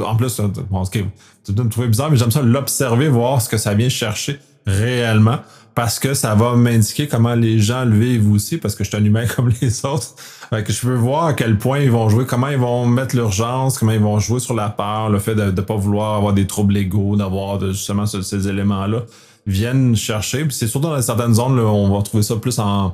[0.03, 1.05] En plus, euh, bon, okay,
[1.45, 5.39] tu me trouver bizarre, mais j'aime ça l'observer, voir ce que ça vient chercher réellement.
[5.73, 8.97] Parce que ça va m'indiquer comment les gens le vivent aussi, parce que je suis
[8.97, 10.15] un humain comme les autres.
[10.49, 13.15] Fait que je veux voir à quel point ils vont jouer, comment ils vont mettre
[13.15, 16.33] l'urgence, comment ils vont jouer sur la peur, le fait de ne pas vouloir avoir
[16.33, 19.03] des troubles légaux, d'avoir justement ces, éléments-là,
[19.47, 20.43] viennent chercher.
[20.43, 22.93] Puis c'est surtout dans certaines zones, là, on va trouver ça plus en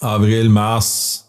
[0.00, 1.28] avril, mars,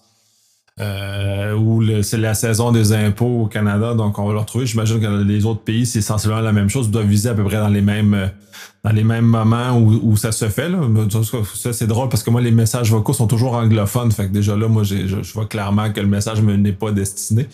[0.80, 4.66] euh, où c'est la saison des impôts au Canada, donc on va le retrouver.
[4.66, 6.88] J'imagine que dans les autres pays, c'est sensiblement la même chose.
[6.88, 8.32] Ils doivent viser à peu près dans les mêmes
[8.84, 10.68] dans les mêmes moments où, où ça se fait.
[10.68, 10.80] Là.
[11.56, 14.12] Ça, c'est drôle parce que moi, les messages vocaux sont toujours anglophones.
[14.12, 16.92] Fait que déjà là, moi, je, je vois clairement que le message ne n'est pas
[16.92, 17.48] destiné.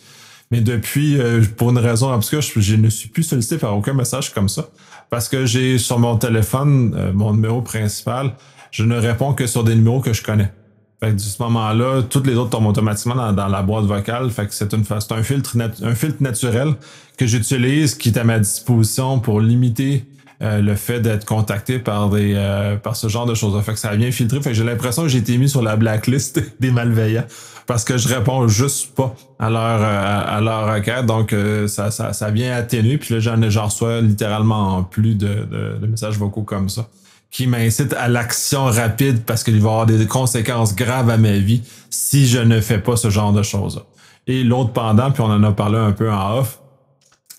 [0.52, 3.94] Mais depuis, euh, pour une raison obscure, je, je, ne suis plus sollicité par aucun
[3.94, 4.70] message comme ça.
[5.12, 8.34] Parce que j'ai sur mon téléphone, euh, mon numéro principal,
[8.72, 10.52] je ne réponds que sur des numéros que je connais.
[11.00, 14.30] Fait que de ce moment-là, toutes les autres tombent automatiquement dans, la boîte vocale.
[14.32, 16.74] Fait que c'est une c'est un filtre un filtre naturel
[17.18, 20.04] que j'utilise qui est à ma disposition pour limiter
[20.42, 23.62] euh, le fait d'être contacté par des euh, par ce genre de choses.
[23.64, 24.42] Fait que ça vient filtrer.
[24.42, 27.26] Fait que j'ai l'impression que j'ai été mis sur la blacklist des malveillants
[27.66, 31.06] parce que je réponds juste pas à leur euh, à, leur requête.
[31.06, 31.34] Donc
[31.68, 32.98] ça, ça, ça vient atténuer.
[32.98, 36.90] Puis là, j'en reçois littéralement plus de, de, de messages vocaux comme ça
[37.32, 41.38] qui m'incite à l'action rapide parce qu'il va y avoir des conséquences graves à ma
[41.38, 43.84] vie si je ne fais pas ce genre de choses.
[44.28, 46.60] Et l'autre pendant, puis on en a parlé un peu en off,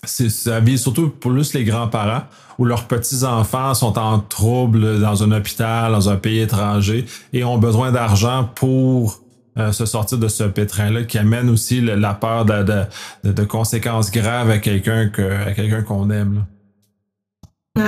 [0.03, 2.23] c'est ça vise surtout pour plus les grands-parents
[2.57, 7.57] où leurs petits-enfants sont en trouble dans un hôpital, dans un pays étranger et ont
[7.57, 9.21] besoin d'argent pour
[9.57, 14.59] euh, se sortir de ce pétrin-là qui amène aussi la peur de, conséquences graves à
[14.59, 16.45] quelqu'un que, quelqu'un qu'on aime.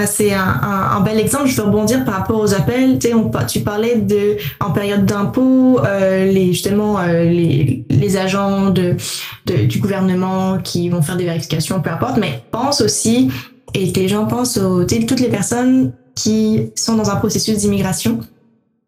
[0.05, 1.47] C'est un, bel exemple.
[1.47, 2.99] Je veux rebondir par rapport aux appels.
[2.99, 8.17] Tu, sais, on, tu parlais de en période d'impôt, euh, les justement euh, les, les
[8.17, 8.95] agents de,
[9.45, 12.17] de, du gouvernement qui vont faire des vérifications, peu importe.
[12.17, 13.29] Mais pense aussi
[13.73, 18.19] et que les gens pensent aux toutes les personnes qui sont dans un processus d'immigration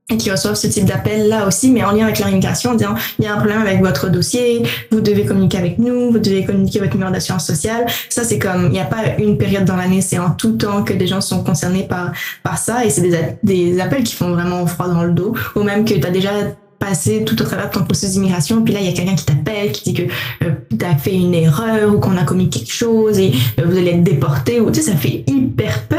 [0.10, 2.76] et qui reçoivent ce type d'appel là aussi, mais en lien avec leur immigration, en
[2.76, 6.20] disant il y a un problème avec votre dossier, vous devez communiquer avec nous, vous
[6.20, 7.88] devez communiquer votre numéro d'assurance sociale.
[8.10, 10.84] Ça, c'est comme il n'y a pas une période dans l'année, c'est en tout temps
[10.84, 12.12] que des gens sont concernés par
[12.44, 15.64] par ça, et c'est des, des appels qui font vraiment froid dans le dos, ou
[15.64, 16.30] même que tu as déjà
[16.78, 19.26] passer tout au travers de ton processus d'immigration, puis là, il y a quelqu'un qui
[19.26, 20.04] t'appelle, qui dit que
[20.46, 23.78] euh, tu as fait une erreur ou qu'on a commis quelque chose et euh, vous
[23.78, 25.95] allez être déporté, ou tu sais, ça fait hyper peur.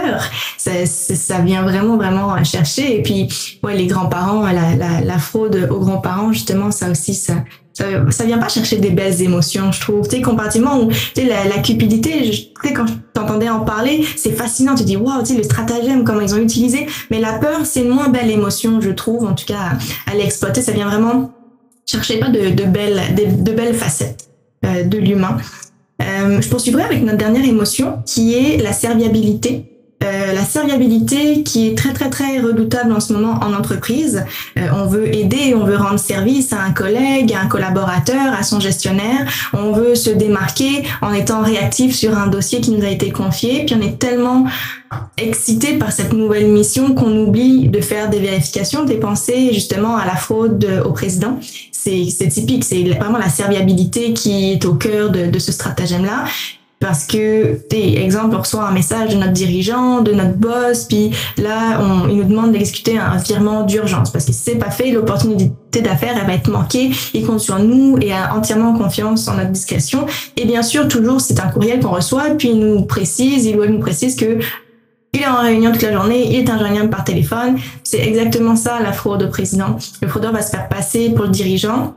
[0.85, 2.98] Ça, vient vraiment, vraiment chercher.
[2.98, 3.29] Et puis,
[3.62, 7.35] ouais, les grands-parents, la, fraude aux grands-parents, justement, ça aussi, ça,
[7.72, 10.09] ça, vient pas chercher des belles émotions, je trouve.
[10.09, 14.74] Tu sais, comparativement où, tu la, cupidité, quand je t'entendais en parler, c'est fascinant.
[14.74, 16.87] Tu dis, waouh, tu le stratagème, comment ils ont utilisé.
[17.11, 19.76] Mais la peur, c'est une moins belle émotion, je trouve, en tout cas,
[20.07, 20.62] à, l'exploiter.
[20.62, 21.31] Ça vient vraiment
[21.87, 24.29] chercher pas de, belles, de belles facettes
[24.64, 25.37] euh, de l'humain.
[26.02, 29.75] Euh, je poursuivrai avec notre dernière émotion, qui est la serviabilité.
[30.04, 34.24] Euh, la serviabilité qui est très très très redoutable en ce moment en entreprise.
[34.59, 38.42] Euh, on veut aider, on veut rendre service à un collègue, à un collaborateur, à
[38.42, 39.26] son gestionnaire.
[39.54, 43.64] On veut se démarquer en étant réactif sur un dossier qui nous a été confié.
[43.64, 44.44] Puis on est tellement
[45.16, 50.04] excité par cette nouvelle mission qu'on oublie de faire des vérifications, des pensées justement à
[50.04, 51.38] la fraude au président.
[51.72, 56.24] C'est typique, c'est vraiment la serviabilité qui est au cœur de, de ce stratagème-là
[56.78, 61.80] parce que, exemple, on reçoit un message de notre dirigeant, de notre boss, puis là,
[61.80, 65.80] on, il nous demande d'exécuter un virement d'urgence parce que si c'est pas fait, l'opportunité
[65.80, 66.90] d'affaires, elle va être manquée.
[67.14, 70.06] Il compte sur nous et a entièrement confiance en notre discrétion.
[70.36, 73.80] Et bien sûr, toujours, c'est un courriel qu'on reçoit, puis il nous précise, il nous
[73.80, 74.38] précise que
[75.14, 77.56] il est en réunion toute la journée, il est injoignable par téléphone.
[77.84, 79.76] C'est exactement ça, la fraude au président.
[80.02, 81.94] Le fraudeur va se faire passer pour le dirigeant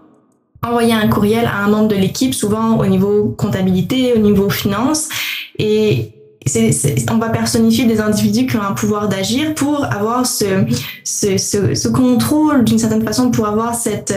[0.61, 5.09] envoyer un courriel à un membre de l'équipe, souvent au niveau comptabilité, au niveau finance,
[5.57, 6.11] et
[6.45, 6.71] c'est,
[7.11, 10.45] on va personnifier des individus qui ont un pouvoir d'agir pour avoir ce,
[11.03, 14.13] ce, ce, ce contrôle d'une certaine façon, pour avoir cette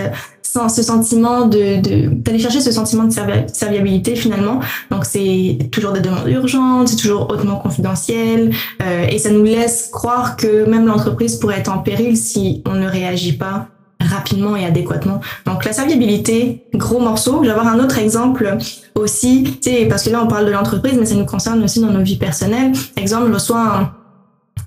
[0.68, 3.12] ce sentiment de d'aller chercher ce sentiment de
[3.52, 4.60] serviabilité finalement.
[4.90, 8.52] Donc c'est toujours des demandes urgentes c'est toujours hautement confidentiel
[8.82, 12.74] euh, et ça nous laisse croire que même l'entreprise pourrait être en péril si on
[12.74, 13.68] ne réagit pas
[14.02, 15.20] rapidement et adéquatement.
[15.46, 17.40] Donc la serviabilité, gros morceau.
[17.42, 18.56] Je vais avoir un autre exemple
[18.94, 22.02] aussi, parce que là on parle de l'entreprise, mais ça nous concerne aussi dans nos
[22.02, 22.72] vies personnelles.
[22.96, 23.92] Exemple, je reçois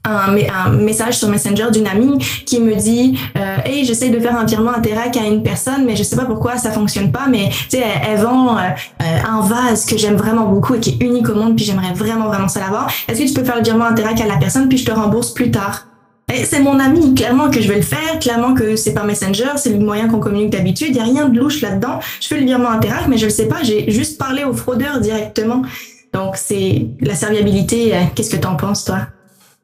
[0.06, 4.46] un, message sur Messenger d'une amie qui me dit euh, hey j'essaie de faire un
[4.46, 7.78] virement Interac à une personne mais je sais pas pourquoi ça fonctionne pas mais tu
[7.78, 8.62] sais elle, vend euh,
[9.28, 12.28] un vase que j'aime vraiment beaucoup et qui est unique au monde puis j'aimerais vraiment
[12.28, 14.78] vraiment ça l'avoir est-ce que tu peux faire le virement Interac à la personne puis
[14.78, 15.88] je te rembourse plus tard
[16.34, 19.70] c'est mon ami, clairement que je vais le faire, clairement que c'est par Messenger, c'est
[19.70, 22.00] le moyen qu'on communique d'habitude, il n'y a rien de louche là-dedans.
[22.20, 24.54] Je fais le virement Interact, mais je ne le sais pas, j'ai juste parlé au
[24.54, 25.62] fraudeur directement.
[26.14, 29.08] Donc c'est la serviabilité, euh, qu'est-ce que tu en penses toi?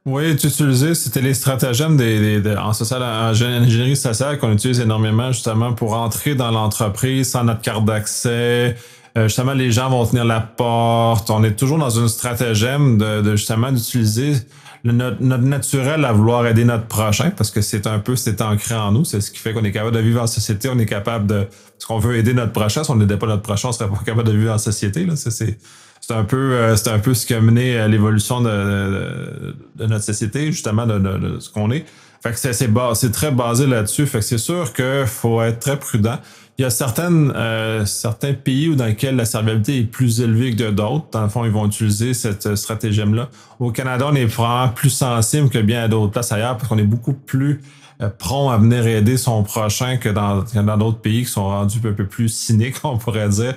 [0.05, 5.31] Oui, tu utilisais, c'était les stratagèmes des, en, social, en ingénierie sociale qu'on utilise énormément
[5.31, 8.75] justement pour entrer dans l'entreprise sans notre carte d'accès.
[9.17, 11.29] Euh, justement, les gens vont tenir la porte.
[11.29, 14.33] On est toujours dans une stratagème de, de justement d'utiliser
[14.83, 18.91] notre, naturel à vouloir aider notre prochain, parce que c'est un peu, c'est ancré en
[18.91, 21.27] nous, c'est ce qui fait qu'on est capable de vivre en société, on est capable
[21.27, 23.89] de, parce qu'on veut aider notre prochain, si on n'aidait pas notre prochain, on serait
[23.89, 27.13] pas capable de vivre en société, là, c'est, c'est un peu, euh, c'est un peu
[27.13, 31.71] ce qui a mené à l'évolution de, de, notre société, justement, de, de ce qu'on
[31.71, 31.85] est.
[32.21, 34.05] Fait que c'est, c'est, c'est très basé là-dessus.
[34.05, 36.19] Fait que c'est sûr qu'il faut être très prudent.
[36.57, 40.55] Il y a certaines, euh, certains pays où dans lesquels la serviabilité est plus élevée
[40.55, 41.05] que d'autres.
[41.11, 43.29] Dans le fond, ils vont utiliser cette euh, stratégie-là.
[43.59, 46.83] Au Canada, on est vraiment plus sensible que bien d'autres places ailleurs parce qu'on est
[46.83, 47.61] beaucoup plus
[48.01, 51.79] euh, prompt à venir aider son prochain que dans dans d'autres pays qui sont rendus
[51.85, 53.55] un peu plus cyniques, on pourrait dire,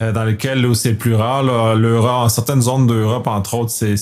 [0.00, 1.42] dans lesquels c'est plus rare.
[1.76, 3.96] L'Europe, certaines zones d'Europe, entre autres, c'est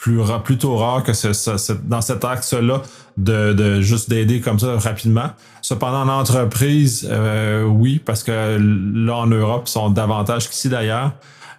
[0.00, 2.80] plus plutôt rare que ce, dans cet axe-là
[3.18, 5.30] de, de juste d'aider comme ça rapidement.
[5.60, 8.58] Cependant, en entreprise, euh, oui, parce que
[9.06, 11.12] là, en Europe, ils sont davantage qu'ici d'ailleurs.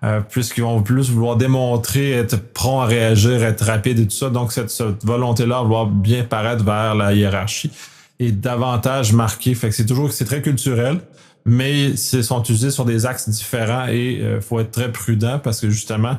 [0.03, 4.29] euh, puisqu'ils vont plus vouloir démontrer, être prompt à réagir, être rapide et tout ça.
[4.29, 4.71] Donc, cette,
[5.03, 7.71] volonté-là, vouloir bien paraître vers la hiérarchie
[8.19, 9.53] est davantage marquée.
[9.53, 10.99] Fait que c'est toujours, c'est très culturel,
[11.45, 15.39] mais ils sont utilisés sur des axes différents et il euh, faut être très prudent
[15.43, 16.17] parce que justement,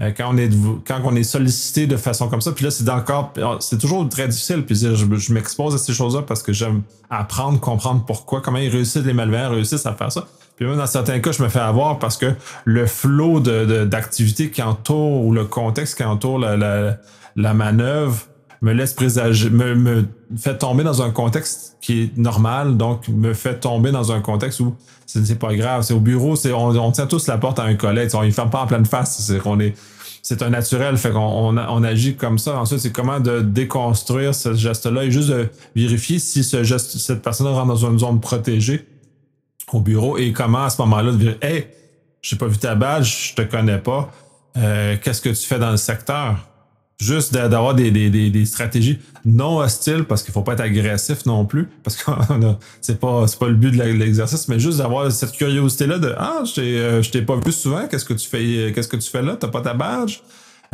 [0.00, 0.50] euh, quand on est
[0.86, 4.28] quand on est sollicité de façon comme ça, puis là c'est encore c'est toujours très
[4.28, 8.58] difficile puis je, je m'expose à ces choses-là parce que j'aime apprendre, comprendre pourquoi, comment
[8.58, 10.26] ils réussissent les malveillants réussissent à faire ça.
[10.56, 14.50] Puis même dans certains cas, je me fais avoir parce que le flot de, d'activités
[14.50, 16.96] qui entoure ou le contexte qui entoure la, la,
[17.36, 18.26] la manœuvre
[18.62, 23.34] me laisse présager, me, me fait tomber dans un contexte qui est normal, donc me
[23.34, 25.82] fait tomber dans un contexte où c'est pas grave.
[25.82, 28.30] C'est au bureau, c'est on, on, tient tous la porte à un collègue, on ne
[28.30, 29.20] ferme pas en pleine face.
[29.20, 29.74] C'est qu'on est,
[30.22, 32.56] c'est un naturel, fait qu'on on, on, agit comme ça.
[32.56, 37.20] Ensuite, c'est comment de déconstruire ce geste-là et juste de vérifier si ce geste, cette
[37.20, 38.86] personne rentre dans une zone protégée
[39.72, 41.66] au bureau et comment à ce moment-là de dire, hey,
[42.22, 44.12] j'ai pas vu ta badge, je te connais pas.
[44.56, 46.36] Euh, qu'est-ce que tu fais dans le secteur?
[47.00, 51.44] Juste d'avoir des, des, des, stratégies non hostiles parce qu'il faut pas être agressif non
[51.44, 52.10] plus parce que
[52.80, 56.42] c'est pas pas le but de l'exercice mais juste d'avoir cette curiosité là de ah
[56.58, 59.36] euh, je t'ai pas vu souvent qu'est-ce que tu fais qu'est-ce que tu fais là?
[59.38, 60.20] T'as pas ta badge?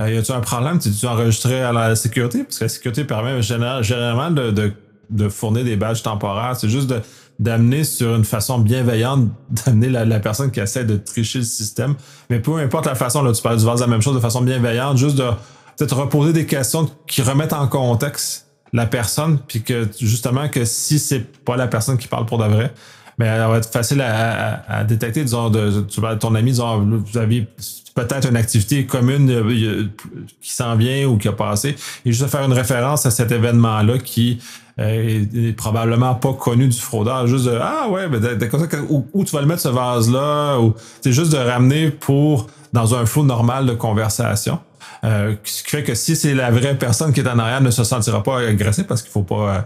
[0.00, 0.78] Euh, y a-tu un problème?
[0.78, 4.72] Tu tu enregistré à la sécurité parce que la sécurité permet généralement de, de,
[5.10, 6.56] de fournir des badges temporaires.
[6.56, 6.92] C'est juste
[7.38, 9.28] d'amener sur une façon bienveillante
[9.66, 11.94] d'amener la, personne qui essaie de tricher le système.
[12.30, 14.96] Mais peu importe la façon là tu parles du la même chose de façon bienveillante
[14.96, 15.24] juste de
[15.78, 20.98] peut-être reposer des questions qui remettent en contexte la personne, puis que justement que si
[20.98, 22.72] c'est pas la personne qui parle pour de vrai,
[23.16, 25.80] mais ben, elle va être facile à, à, détecter, disons, de,
[26.20, 27.48] ton ami, disons, vous avez
[27.94, 29.86] peut-être une activité commune euh,
[30.40, 33.98] qui s'en vient ou qui a passé, et juste faire une référence à cet événement-là
[33.98, 34.38] qui
[34.78, 38.38] euh, est, probablement pas connu du fraudeur, juste de, ah ouais, ben,
[38.88, 42.94] où, où, tu vas le mettre ce vase-là, ou c'est juste de ramener pour, dans
[42.94, 44.60] un flot normal de conversation.
[45.04, 47.70] Euh, ce qui fait que si c'est la vraie personne qui est en arrière, ne
[47.70, 49.60] se sentira pas agressée parce qu'il faut pas euh,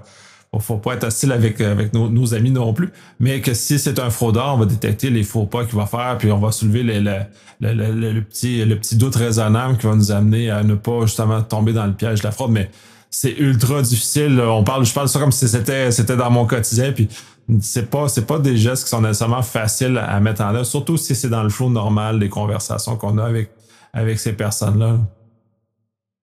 [0.60, 4.10] faut pas être hostile avec, avec nos, amis non plus, mais que si c'est un
[4.10, 7.22] fraudeur, on va détecter les faux pas qu'il va faire, puis on va soulever le,
[7.60, 11.72] le, petit, le petit doute raisonnable qui va nous amener à ne pas justement tomber
[11.72, 12.50] dans le piège de la fraude.
[12.50, 12.70] Mais
[13.10, 14.40] c'est ultra difficile.
[14.40, 17.08] On parle, je parle de ça comme si c'était, c'était dans mon quotidien, puis
[17.60, 20.98] c'est pas, c'est pas des gestes qui sont nécessairement faciles à mettre en œuvre, surtout
[20.98, 23.50] si c'est dans le flot normal des conversations qu'on a avec,
[23.94, 24.98] avec ces personnes-là.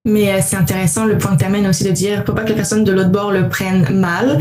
[0.06, 2.56] Mais euh, c'est intéressant le point que tu aussi de dire, faut pas que les
[2.56, 4.40] personnes de l'autre bord le prennent mal.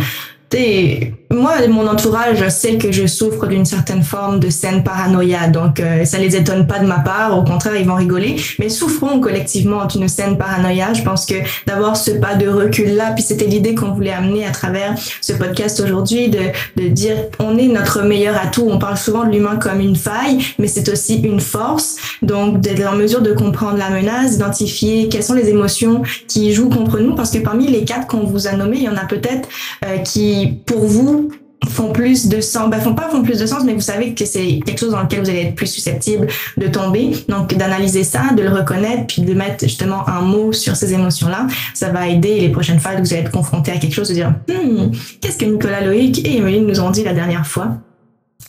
[1.30, 6.04] Moi, mon entourage sait que je souffre d'une certaine forme de scène paranoïa, donc euh,
[6.06, 7.36] ça les étonne pas de ma part.
[7.36, 8.36] Au contraire, ils vont rigoler.
[8.58, 10.94] Mais souffrons collectivement d'une scène paranoïa.
[10.94, 11.34] Je pense que
[11.66, 15.34] d'avoir ce pas de recul là, puis c'était l'idée qu'on voulait amener à travers ce
[15.34, 16.38] podcast aujourd'hui, de,
[16.76, 18.66] de dire on est notre meilleur atout.
[18.68, 21.96] On parle souvent de l'humain comme une faille, mais c'est aussi une force.
[22.22, 26.70] Donc d'être en mesure de comprendre la menace, d'identifier quelles sont les émotions qui jouent
[26.70, 29.04] contre nous, parce que parmi les quatre qu'on vous a nommés, il y en a
[29.04, 29.48] peut-être
[29.84, 31.17] euh, qui, pour vous,
[31.66, 34.24] font plus de sens, ben font pas font plus de sens, mais vous savez que
[34.24, 37.12] c'est quelque chose dans lequel vous allez être plus susceptible de tomber.
[37.28, 41.46] Donc d'analyser ça, de le reconnaître, puis de mettre justement un mot sur ces émotions-là,
[41.74, 44.14] ça va aider les prochaines fois que vous allez être confronté à quelque chose, de
[44.14, 47.76] dire hmm, qu'est-ce que Nicolas Loïc et Emeline nous ont dit la dernière fois?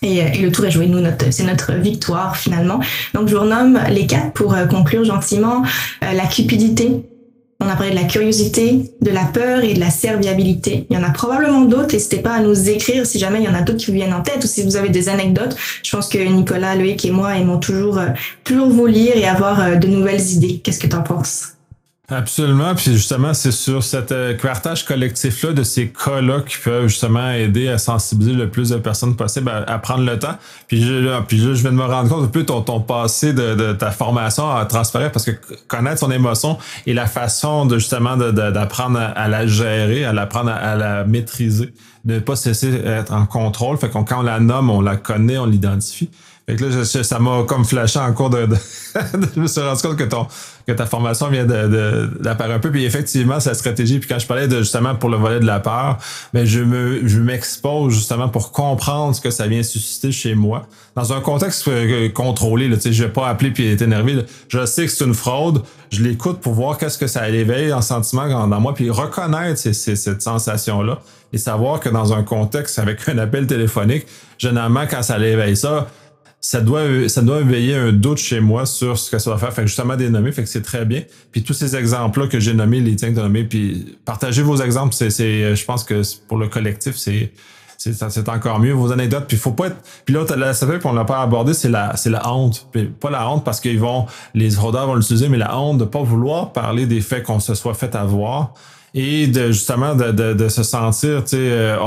[0.01, 0.87] Et, et, le tour est joué.
[0.87, 2.79] Nous, c'est notre victoire finalement.
[3.13, 5.63] Donc, je vous renomme les quatre pour euh, conclure gentiment.
[6.03, 7.03] Euh, la cupidité,
[7.59, 10.87] on a parlé de la curiosité, de la peur et de la serviabilité.
[10.89, 11.93] Il y en a probablement d'autres.
[11.93, 14.13] N'hésitez pas à nous écrire si jamais il y en a d'autres qui vous viennent
[14.13, 15.55] en tête ou si vous avez des anecdotes.
[15.83, 18.07] Je pense que Nicolas, Loïc et moi aimons toujours, euh,
[18.45, 20.61] toujours vous lire et avoir euh, de nouvelles idées.
[20.63, 21.58] Qu'est-ce que tu en penses?
[22.11, 22.73] Absolument.
[22.73, 27.67] Puis justement, c'est sur cet euh, partage collectif-là de ces cas-là qui peuvent justement aider
[27.67, 30.35] à sensibiliser le plus de personnes possible à, prendre le temps.
[30.67, 33.73] Puis, je, puis je viens de me rendre compte un peu ton, ton passé de,
[33.73, 35.31] ta formation à transférer parce que
[35.67, 40.75] connaître son émotion et la façon de justement d'apprendre à, la gérer, à l'apprendre à,
[40.75, 41.73] la maîtriser,
[42.05, 43.77] de ne pas cesser d'être en contrôle.
[43.77, 46.09] Fait qu'on quand on la nomme, on la connaît, on l'identifie.
[46.49, 48.47] Fait que là, ça m'a comme flashé en cours de,
[49.35, 50.25] je me suis rendu compte que ton
[50.69, 52.71] que ta formation vient d'apparaître un peu.
[52.71, 53.99] Puis effectivement, sa stratégie.
[53.99, 55.97] Puis quand je parlais de justement pour le volet de la peur,
[56.33, 60.35] mais ben, je me je m'expose justement pour comprendre ce que ça vient susciter chez
[60.35, 62.67] moi dans un contexte euh, contrôlé.
[62.67, 64.25] Là, je vais pas appeler puis être énervé.
[64.47, 65.63] Je sais que c'est une fraude.
[65.91, 70.21] Je l'écoute pour voir qu'est-ce que ça éveille en sentiment dans moi, puis reconnaître cette
[70.21, 70.99] sensation là
[71.31, 74.05] et savoir que dans un contexte avec un appel téléphonique,
[74.37, 75.87] généralement quand ça l'éveille ça
[76.41, 79.53] ça doit, ça doit éveiller un doute chez moi sur ce que ça va faire.
[79.53, 81.03] Fait que justement, dénommer, fait que c'est très bien.
[81.31, 84.93] Puis tous ces exemples-là que j'ai nommés, les tiens de nommer, puis partagez vos exemples,
[84.93, 87.33] c'est, c'est, je pense que pour le collectif, c'est,
[87.77, 88.73] c'est encore mieux.
[88.73, 89.77] Vos anecdotes, puis faut pas être.
[90.05, 92.67] Puis l'autre, la fait qu'on l'a pas abordé, c'est la, c'est la honte.
[92.99, 96.01] Pas la honte parce qu'ils vont, les fraudeurs vont l'utiliser, mais la honte de pas
[96.01, 98.53] vouloir parler des faits qu'on se soit fait avoir
[98.93, 101.77] et de justement de, de, de se sentir, tu sais, euh,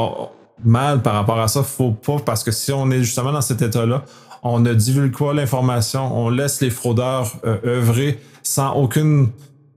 [0.65, 1.63] mal par rapport à ça.
[1.63, 4.05] Faut pas parce que si on est justement dans cet état-là,
[4.43, 9.29] on ne divulgue pas l'information, on laisse les fraudeurs euh, œuvrer sans aucune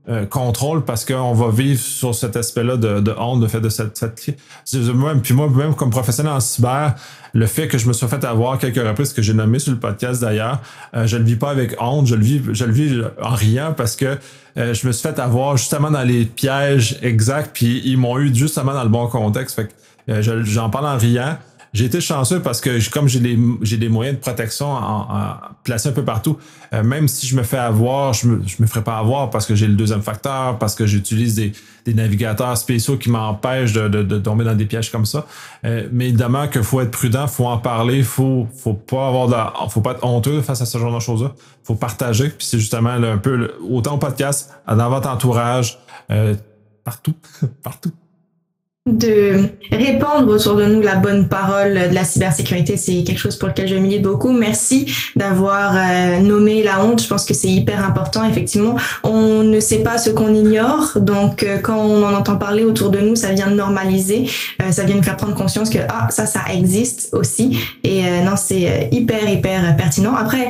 [0.08, 3.68] euh, contrôle parce qu'on va vivre sur cet aspect-là de, de, honte, de fait de
[3.68, 6.94] cette, cette puis moi, même comme professionnel en cyber,
[7.34, 9.80] le fait que je me sois fait avoir quelques reprises que j'ai nommé sur le
[9.80, 10.60] podcast d'ailleurs,
[10.94, 13.74] euh, je le vis pas avec honte, je le vis, je le vis en riant
[13.76, 14.16] parce que
[14.58, 18.32] euh, je me suis fait avoir justement dans les pièges exacts, puis ils m'ont eu
[18.32, 19.56] justement dans le bon contexte.
[19.56, 19.66] Fait
[20.06, 21.36] que j'en parle en riant.
[21.76, 25.90] J'ai été chanceux parce que comme j'ai des, j'ai des moyens de protection en, placés
[25.90, 26.38] un peu partout,
[26.72, 29.54] euh, même si je me fais avoir, je me, me ferai pas avoir parce que
[29.54, 31.52] j'ai le deuxième facteur, parce que j'utilise des,
[31.84, 35.26] des navigateurs spéciaux qui m'empêchent de, de, de, tomber dans des pièges comme ça.
[35.66, 39.82] Euh, mais évidemment qu'il faut être prudent, faut en parler, faut faut pas avoir faut
[39.82, 41.34] pas être honteux face à ce genre de choses-là.
[41.62, 42.30] Faut partager.
[42.30, 45.78] Puis c'est justement un peu autant au podcast, dans votre entourage,
[46.10, 46.34] euh,
[46.84, 47.16] partout,
[47.62, 47.92] partout
[48.86, 53.48] de répandre autour de nous la bonne parole de la cybersécurité, c'est quelque chose pour
[53.48, 54.30] lequel je milite beaucoup.
[54.30, 57.02] Merci d'avoir euh, nommé la honte.
[57.02, 58.24] Je pense que c'est hyper important.
[58.24, 62.62] Effectivement, on ne sait pas ce qu'on ignore, donc euh, quand on en entend parler
[62.62, 64.30] autour de nous, ça vient normaliser,
[64.62, 67.58] euh, ça vient nous faire prendre conscience que ah ça, ça existe aussi.
[67.82, 70.14] Et non, c'est hyper hyper pertinent.
[70.14, 70.48] Après,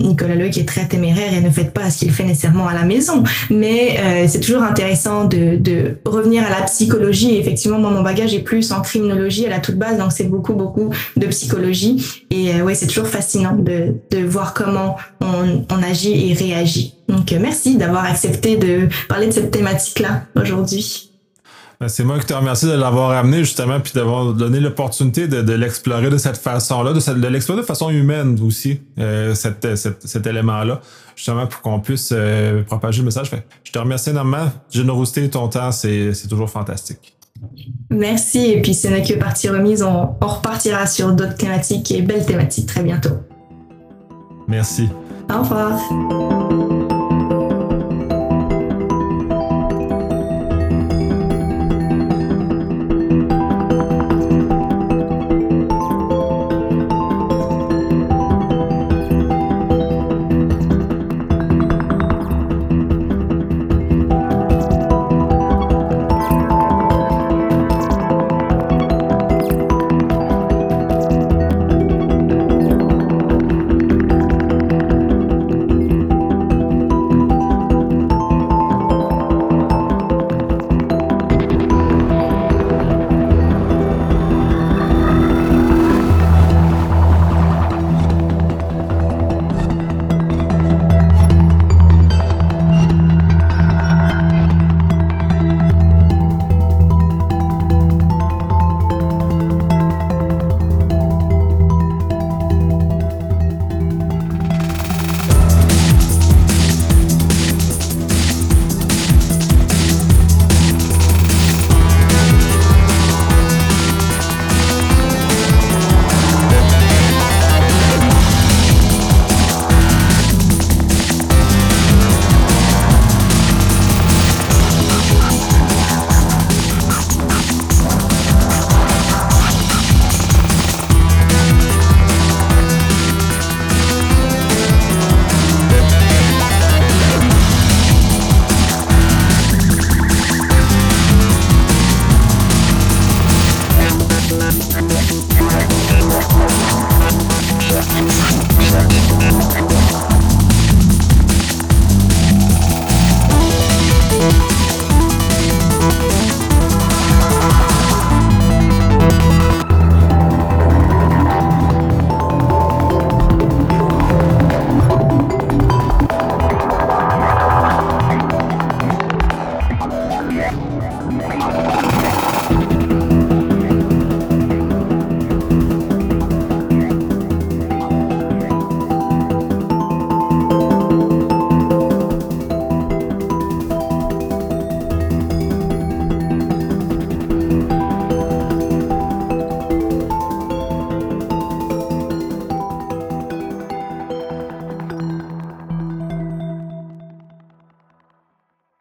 [0.00, 2.82] Nicolas Leuk est très téméraire et ne fait pas ce qu'il fait nécessairement à la
[2.82, 7.38] maison, mais c'est toujours intéressant de, de revenir à la psychologie.
[7.66, 10.90] Moi, mon bagage est plus en criminologie à la toute base, donc c'est beaucoup, beaucoup
[11.16, 12.04] de psychologie.
[12.30, 16.94] Et euh, ouais, c'est toujours fascinant de, de voir comment on, on agit et réagit.
[17.08, 21.10] Donc, euh, merci d'avoir accepté de parler de cette thématique-là aujourd'hui.
[21.80, 25.42] Ben, c'est moi qui te remercie de l'avoir amené justement, puis d'avoir donné l'opportunité de,
[25.42, 30.06] de l'explorer de cette façon-là, de, de l'explorer de façon humaine aussi, euh, cet, cet,
[30.06, 30.80] cet élément-là,
[31.16, 33.30] justement pour qu'on puisse euh, propager le message.
[33.64, 34.52] Je te remercie énormément.
[34.70, 37.13] Générosité, ton temps, c'est toujours fantastique.
[37.90, 38.50] Merci.
[38.50, 39.82] Et puis, ce n'est que partie remise.
[39.82, 43.16] On, on repartira sur d'autres thématiques et belles thématiques très bientôt.
[44.48, 44.88] Merci.
[45.32, 46.93] Au revoir.